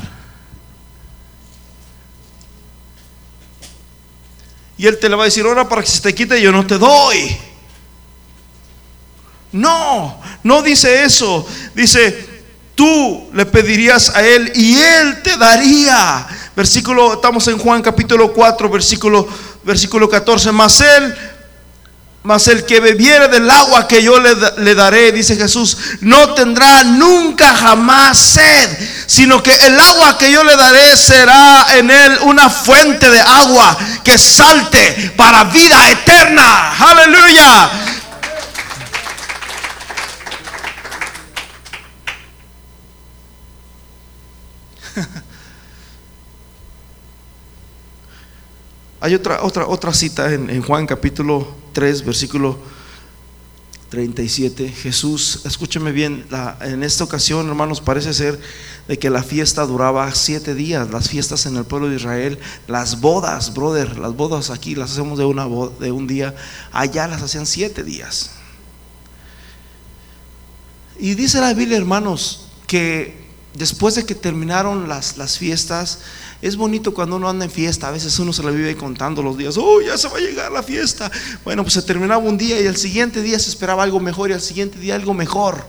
[4.78, 6.64] Y Él te le va a decir, ahora para que se te quite yo no
[6.64, 7.36] te doy.
[9.50, 11.44] No, no dice eso.
[11.74, 12.44] Dice,
[12.76, 16.28] tú le pedirías a Él y Él te daría.
[16.56, 19.26] Versículo, estamos en Juan capítulo 4, versículo,
[19.64, 20.52] versículo 14.
[20.52, 21.14] Mas Él,
[22.22, 26.84] mas el que bebiere del agua que yo le, le daré, dice Jesús, no tendrá
[26.84, 28.70] nunca jamás sed,
[29.06, 33.76] sino que el agua que yo le daré será en él una fuente de agua
[34.02, 36.72] que salte para vida eterna.
[36.78, 37.93] Aleluya.
[49.04, 52.56] Hay otra, otra, otra cita en, Juan capítulo 3, versículo
[53.90, 54.66] 37.
[54.70, 56.24] Jesús, escúcheme bien,
[56.62, 58.40] en esta ocasión, hermanos, parece ser
[58.88, 63.02] de que la fiesta duraba siete días, las fiestas en el pueblo de Israel, las
[63.02, 65.46] bodas, brother, las bodas aquí las hacemos de, una,
[65.80, 66.34] de un día,
[66.72, 68.30] allá las hacían siete días.
[70.98, 73.22] Y dice la Biblia, hermanos, que
[73.54, 76.00] después de que terminaron las, las fiestas,
[76.42, 79.38] es bonito cuando uno anda en fiesta, a veces uno se la vive contando los
[79.38, 81.10] días, oh, ya se va a llegar la fiesta.
[81.44, 84.34] Bueno, pues se terminaba un día y el siguiente día se esperaba algo mejor y
[84.34, 85.64] al siguiente día algo mejor.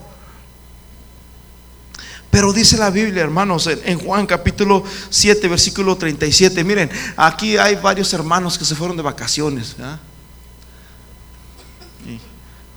[2.30, 8.12] Pero dice la Biblia, hermanos, en, Juan capítulo 7, versículo 37, miren, aquí hay varios
[8.12, 9.76] hermanos que se fueron de vacaciones.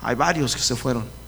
[0.02, 1.19] Hay varios que se fueron.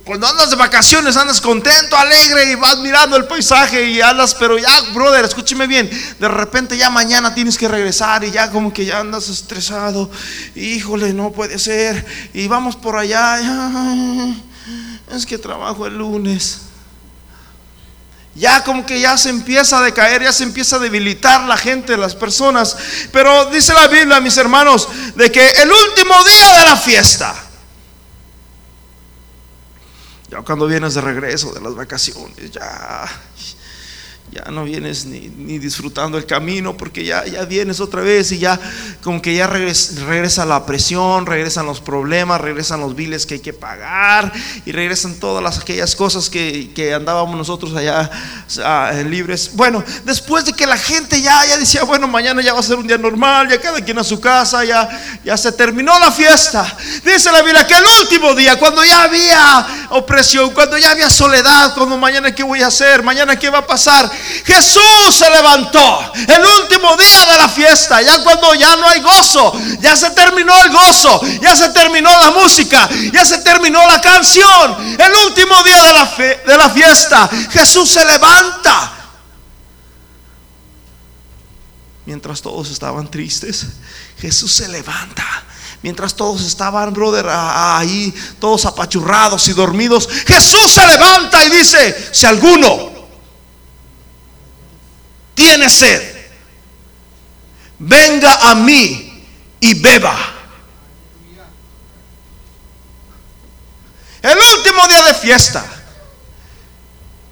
[0.00, 4.56] Cuando andas de vacaciones, andas contento, alegre y vas mirando el paisaje y andas, pero
[4.56, 8.86] ya, brother, escúcheme bien, de repente ya mañana tienes que regresar y ya como que
[8.86, 10.10] ya andas estresado,
[10.54, 13.38] híjole, no puede ser, y vamos por allá,
[15.14, 16.60] es que trabajo el lunes.
[18.34, 21.98] Ya como que ya se empieza a decaer, ya se empieza a debilitar la gente,
[21.98, 22.74] las personas.
[23.12, 27.34] Pero dice la Biblia, mis hermanos, de que el último día de la fiesta,
[30.32, 33.06] ya cuando vienes de regreso de las vacaciones, ya
[34.32, 38.58] ya no vienes ni, disfrutando el camino porque ya, ya vienes otra vez y ya
[39.02, 43.52] como que ya regresa, la presión, regresan los problemas, regresan los biles que hay que
[43.52, 44.32] pagar
[44.64, 48.10] y regresan todas las, aquellas cosas que, andábamos nosotros allá
[49.04, 49.50] libres.
[49.54, 52.76] Bueno, después de que la gente ya, ya decía, bueno, mañana ya va a ser
[52.76, 54.88] un día normal, ya cada quien a su casa, ya,
[55.24, 56.64] ya se terminó la fiesta.
[57.04, 61.74] Dice la Biblia que el último día, cuando ya había opresión, cuando ya había soledad,
[61.74, 64.10] cuando mañana qué voy a hacer, mañana qué va a pasar,
[64.44, 69.52] Jesús se levantó el último día de la fiesta, ya cuando ya no hay gozo,
[69.80, 74.96] ya se terminó el gozo, ya se terminó la música, ya se terminó la canción.
[74.98, 75.82] El último día
[76.46, 78.92] de la, fiesta, Jesús se levanta.
[82.04, 83.66] Mientras todos estaban tristes,
[84.18, 85.24] Jesús se levanta.
[85.82, 92.24] Mientras todos estaban, brother, ahí, todos apachurrados y dormidos, Jesús se levanta y dice, si
[92.24, 92.91] alguno
[95.34, 96.02] tiene sed,
[97.78, 99.26] venga a mí
[99.60, 100.16] y beba.
[104.22, 105.64] El último día de fiesta,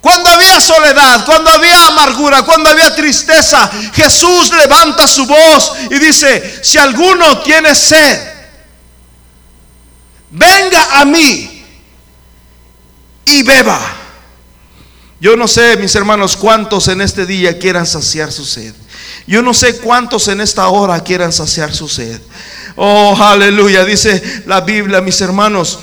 [0.01, 6.65] cuando había soledad, cuando había amargura, cuando había tristeza, Jesús levanta su voz y dice,
[6.65, 8.29] si alguno tiene sed,
[10.31, 11.65] venga a mí
[13.27, 14.00] y beba.
[15.21, 18.73] Yo no sé, mis hermanos, cuántos en este día quieran saciar su sed.
[19.27, 22.21] Yo no sé cuántos en esta hora quieran saciar su sed.
[22.77, 23.85] Oh, aleluya.
[23.85, 25.79] Dice la Biblia, mis hermanos.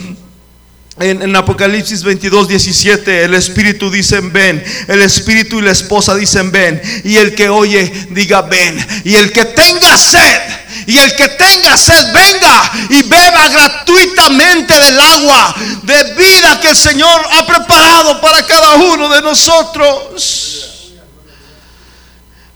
[0.99, 6.81] En, Apocalipsis 22, 17, el Espíritu dice ven, el Espíritu y la esposa dicen ven,
[7.03, 10.41] y el que oye diga ven, y el que tenga sed,
[10.87, 16.77] y el que tenga sed venga y beba gratuitamente del agua de vida que el
[16.77, 20.93] Señor ha preparado para cada uno de nosotros.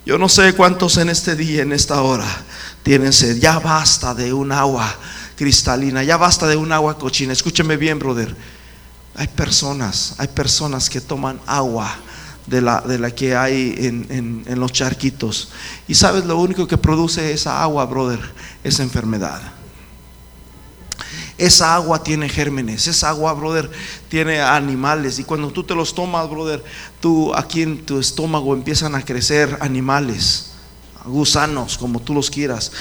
[0.06, 2.26] Yo no sé cuántos en este día, en esta hora,
[2.84, 3.38] tienen sed.
[3.38, 4.96] Ya basta de un agua
[5.36, 7.34] cristalina, ya basta de un agua cochina.
[7.34, 8.34] Escúcheme bien, brother.
[9.16, 11.94] Hay personas, hay personas que toman agua
[12.48, 15.50] de la, de la que hay en, en, los charquitos.
[15.88, 18.20] Y sabes, lo único que produce esa agua, brother,
[18.64, 19.42] es enfermedad.
[21.38, 23.70] Esa agua tiene gérmenes, esa agua, brother,
[24.10, 25.18] tiene animales.
[25.20, 26.64] Y cuando tú te los tomas, brother,
[27.00, 30.52] tú aquí en tu estómago empiezan a crecer animales,
[31.06, 32.72] gusanos, como tú los quieras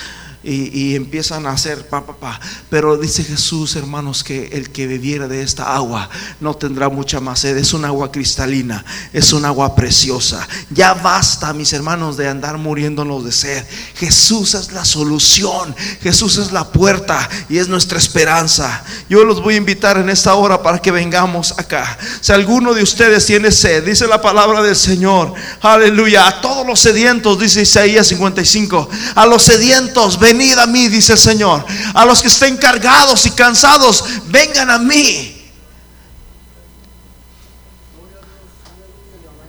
[0.42, 2.40] y, empiezan a hacer pa, pa, pa.
[2.70, 6.08] Pero dice Jesús, hermanos, que el que bebiera de esta agua
[6.40, 7.56] no tendrá mucha más sed.
[7.58, 10.48] Es un agua cristalina, es un agua preciosa.
[10.70, 13.64] Ya basta, mis hermanos, de andar muriéndonos de sed.
[13.96, 18.82] Jesús es la solución, Jesús es la puerta y es nuestra esperanza.
[19.08, 21.98] Yo los voy a invitar en esta hora para que vengamos acá.
[22.20, 26.80] Si alguno de ustedes tiene sed, dice la palabra del Señor, aleluya, a todos los
[26.80, 31.64] sedientos, dice Isaías 55, a los sedientos, ven venid a mí, dice el Señor.
[31.94, 35.36] A los que estén cargados y cansados, vengan a mí.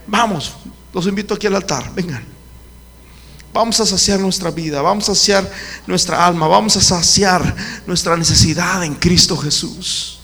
[0.06, 0.52] Vamos,
[0.92, 2.24] los invito aquí al altar, vengan.
[3.52, 5.50] Vamos a saciar nuestra vida, vamos a saciar
[5.86, 7.54] nuestra alma, vamos a saciar
[7.86, 10.21] nuestra necesidad en Cristo Jesús.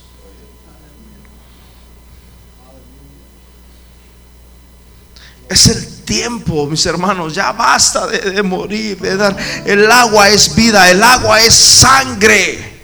[5.49, 7.34] Es el tiempo, mis hermanos.
[7.34, 9.36] Ya basta de, morir, de dar.
[9.64, 12.78] El agua es vida, el agua es sangre.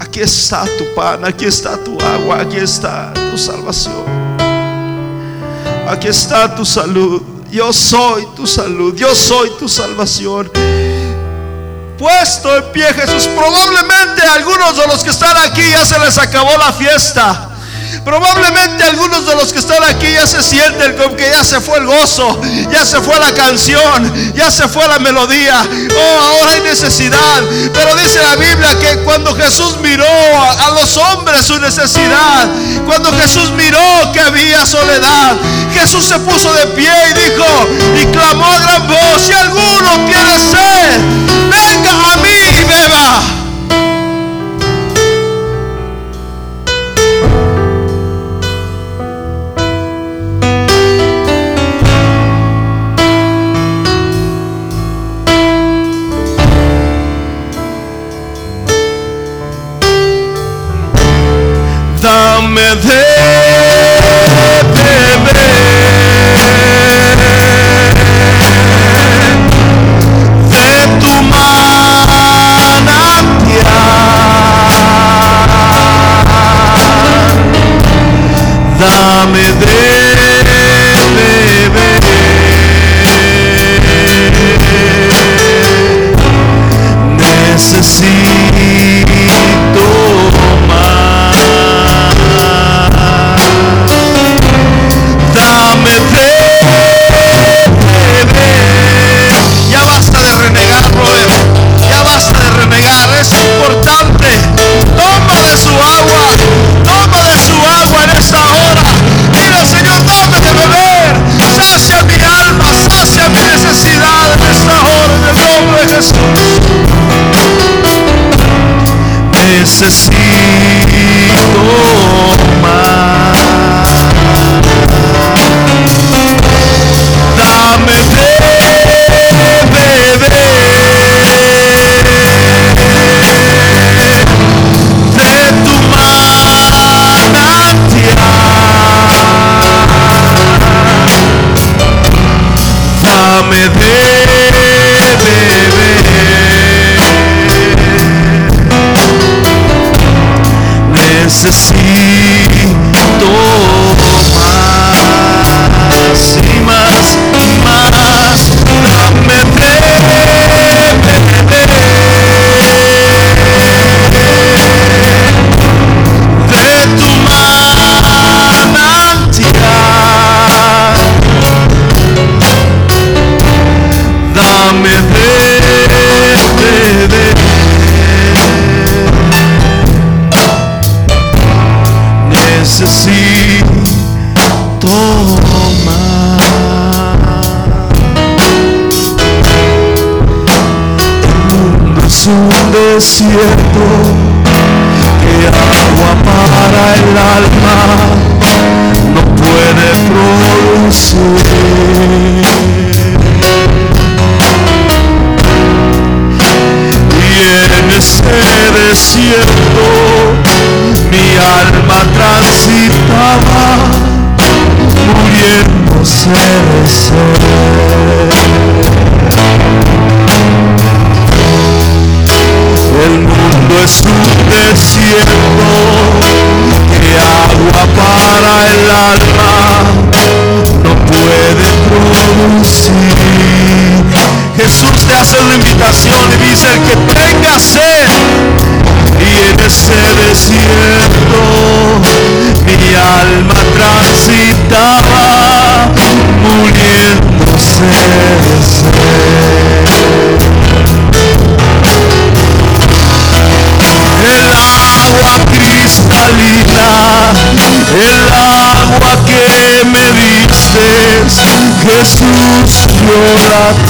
[0.00, 4.04] Aquí está tu pan, aquí está tu agua, aquí está tu salvación.
[5.88, 7.22] Aquí está tu salud.
[7.50, 10.50] Yo soy tu salud, yo soy tu salvación.
[11.98, 16.56] Puesto en pie Jesús, probablemente algunos de los que están aquí ya se les acabó
[16.56, 17.47] la fiesta.
[18.04, 21.78] Probablemente algunos de los que están aquí ya se sienten como que ya se fue
[21.78, 25.56] el gozo, ya se fue la canción, ya se fue la melodía.
[25.96, 27.42] Oh, ahora hay necesidad.
[27.72, 32.48] Pero dice la Biblia que cuando Jesús miró a, los hombres su necesidad,
[32.86, 35.36] cuando Jesús miró que había soledad,
[35.72, 37.68] Jesús se puso de pie y dijo
[38.00, 41.00] y clamó a gran voz, si alguno tiene sed,
[41.50, 43.37] venga a mí y beba.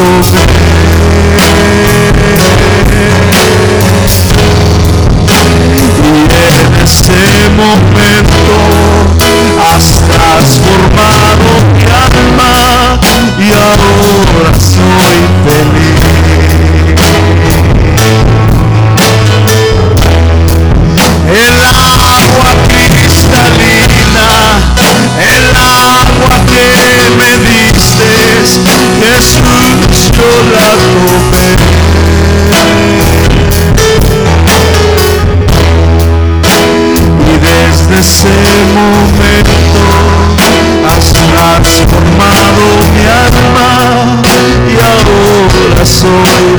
[0.01, 0.58] Oh.
[38.79, 39.81] momento.
[40.89, 42.63] Has transformado
[42.95, 43.71] mi alma
[44.67, 46.58] y ahora soy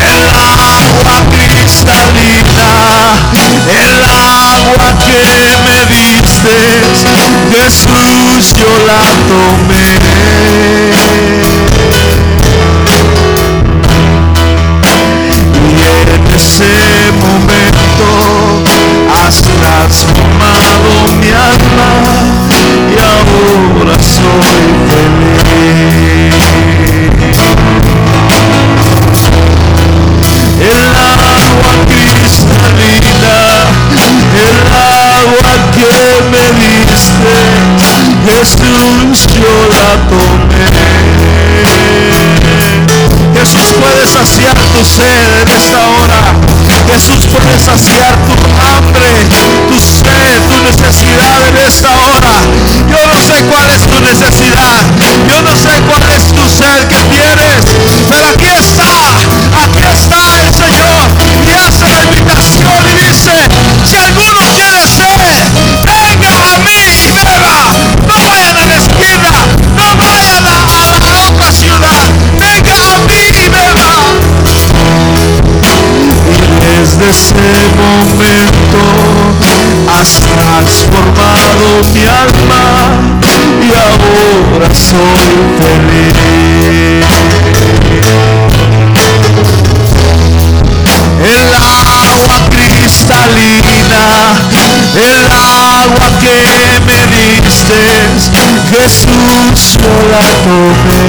[0.00, 2.70] El agua cristalina,
[3.66, 5.22] el agua que
[5.64, 6.56] me diste,
[7.50, 9.90] Jesús, yo la tomé.
[15.76, 16.74] Y en ese
[17.20, 18.08] momento
[19.24, 20.17] has transformado.
[44.78, 46.20] tu sed en esta hora.
[46.86, 49.10] Jesús puede saciar tu hambre,
[49.68, 52.34] tu sed, tu necesidad en esta hora.
[52.88, 54.86] Yo no sé cuál es tu necesidad.
[55.26, 55.37] Yo
[91.20, 94.04] El agua cristalina,
[94.94, 97.80] el agua que me diste,
[98.70, 101.02] Jesús, yo la tomé.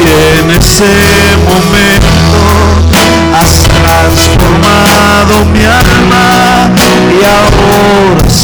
[0.00, 0.06] Y
[0.38, 0.50] en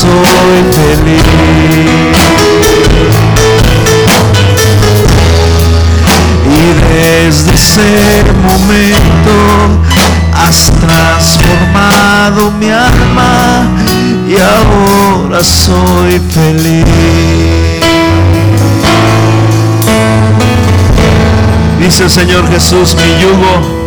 [0.09, 1.23] soy feliz.
[6.47, 6.63] Y
[6.95, 9.35] desde ese momento
[10.35, 13.69] has transformado mi alma
[14.29, 16.85] y ahora soy feliz.
[21.79, 23.79] Dice el Señor Jesús, mi yugo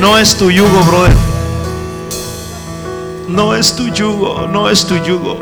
[0.00, 1.29] no es tu yugo, brother
[3.40, 5.38] no es tu yugo, no es tu yugo.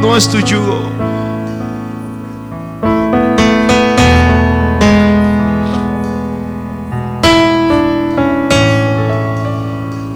[0.00, 0.80] No es tu yugo.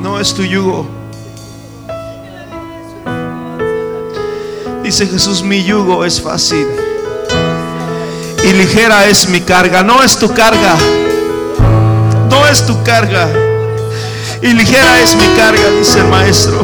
[0.02, 0.84] No es tu yugo.
[4.82, 6.66] Dice Jesús, mi yugo es fácil
[8.44, 9.84] y ligera es mi carga.
[9.84, 10.74] No es tu carga.
[12.28, 13.51] No es tu carga.
[14.42, 16.60] Y ligera es mi carga, dice el maestro.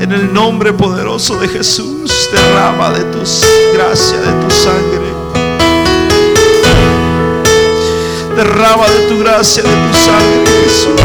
[0.00, 3.44] En el nombre poderoso de Jesús, derrama de tus
[3.74, 5.10] gracia, de tu sangre.
[8.36, 11.00] Derrama de tu gracia, de tu sangre, Jesús.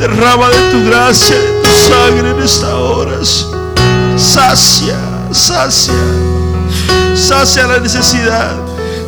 [0.00, 3.18] Derrama de tu gracia, de tu sangre en esta hora.
[4.16, 4.98] Sacia,
[5.30, 5.94] sacia,
[7.14, 8.56] sacia la necesidad,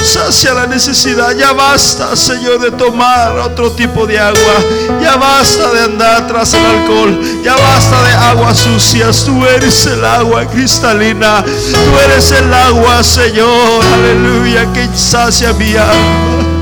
[0.04, 1.34] sacia la necesidad.
[1.36, 4.54] Ya basta, Señor, de tomar otro tipo de agua.
[5.02, 7.20] Ya basta de andar tras el alcohol.
[7.42, 9.24] Ya basta de aguas sucias.
[9.24, 11.44] Tú eres el agua cristalina.
[11.44, 13.84] Tú eres el agua, Señor.
[13.94, 16.57] Aleluya, que sacia mi alma.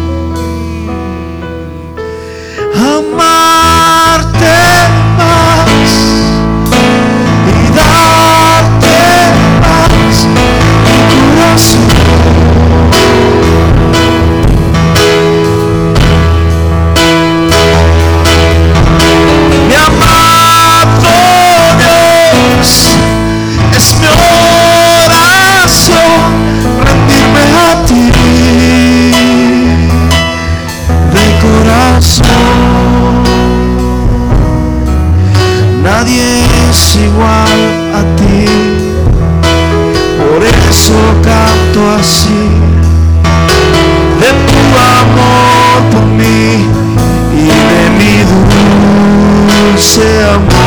[35.97, 37.59] nadie es igual
[37.95, 38.45] a ti.
[40.19, 42.43] Por eso canto así,
[44.21, 44.61] de tu
[45.01, 46.67] amor por mí
[47.45, 48.15] y de mi
[49.73, 50.66] dulce amor.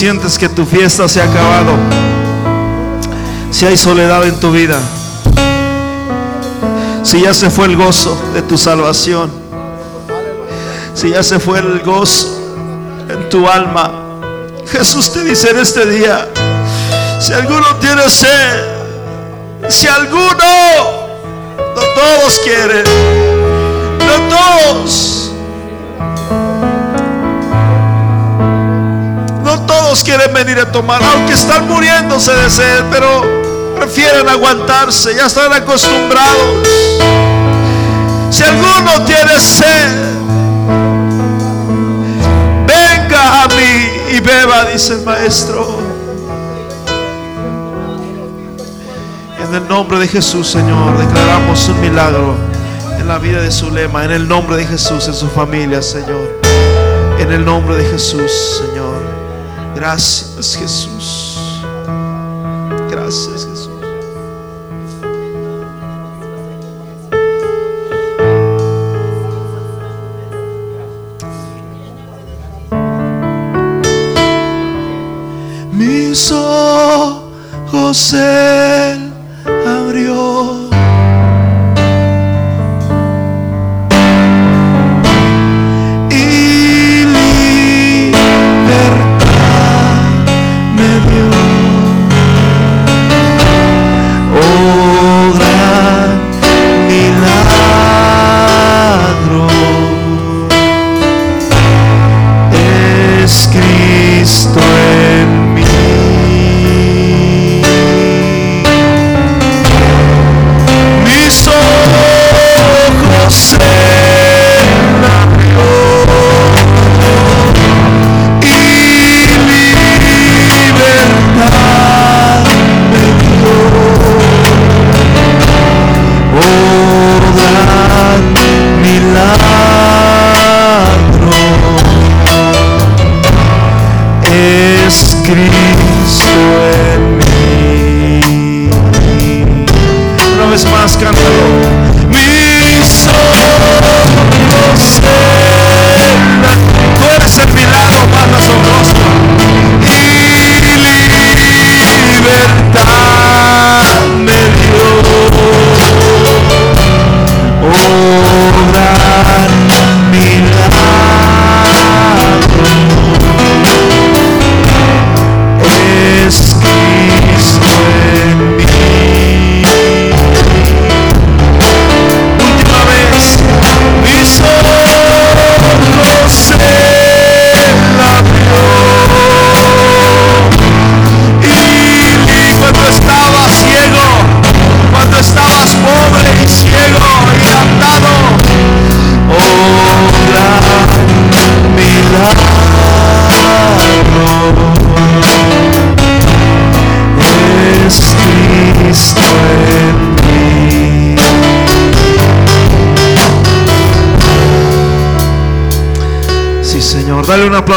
[0.00, 1.72] Sientes que tu fiesta se ha acabado,
[3.50, 4.80] si hay soledad en tu vida,
[7.02, 9.30] si ya se fue el gozo de tu salvación,
[10.94, 12.28] si ya se fue el gozo
[13.10, 13.92] en tu alma,
[14.72, 16.26] Jesús te dice en este día,
[17.30, 18.64] si alguno tiene sed,
[19.68, 20.34] si alguno,
[21.76, 22.82] no todos quieren,
[29.44, 33.22] no todos quieren venir a tomar, aunque están muriéndose de sed, pero
[33.76, 36.66] prefieren aguantarse, ya están acostumbrados.
[38.30, 39.88] Si alguno tiene sed,
[42.66, 45.79] venga a mí y beba, dice el maestro.
[49.70, 52.34] Nombre de Jesús, Señor, declaramos un milagro
[52.98, 56.40] en la vida de su lema, en el nombre de Jesús, en su familia, Señor.
[57.20, 58.32] En el nombre de Jesús,
[58.66, 59.00] Señor.
[59.76, 61.62] Gracias Jesús.
[62.90, 63.70] Gracias Jesús.
[75.70, 78.14] Mis ojos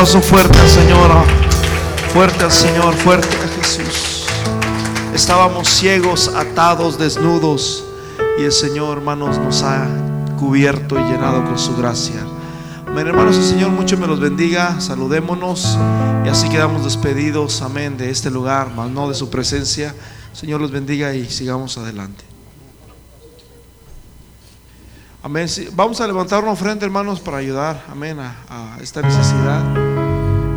[0.04, 1.12] aplauso fuerte al Señor.
[2.12, 4.26] Fuerte al Señor, fuerte a Jesús.
[5.14, 7.86] Estábamos ciegos, atados, desnudos.
[8.38, 9.88] Y el Señor, hermanos, nos ha
[10.38, 12.20] cubierto y llenado con su gracia.
[12.86, 14.82] Amén, hermanos, el Señor mucho me los bendiga.
[14.82, 15.78] Saludémonos
[16.26, 19.96] y así quedamos despedidos, amén, de este lugar, mas no de su presencia.
[20.34, 22.26] Señor los bendiga y sigamos adelante.
[25.22, 25.48] Amén.
[25.72, 29.93] Vamos a levantar una ofrenda, hermanos, para ayudar, amén, a, a esta necesidad.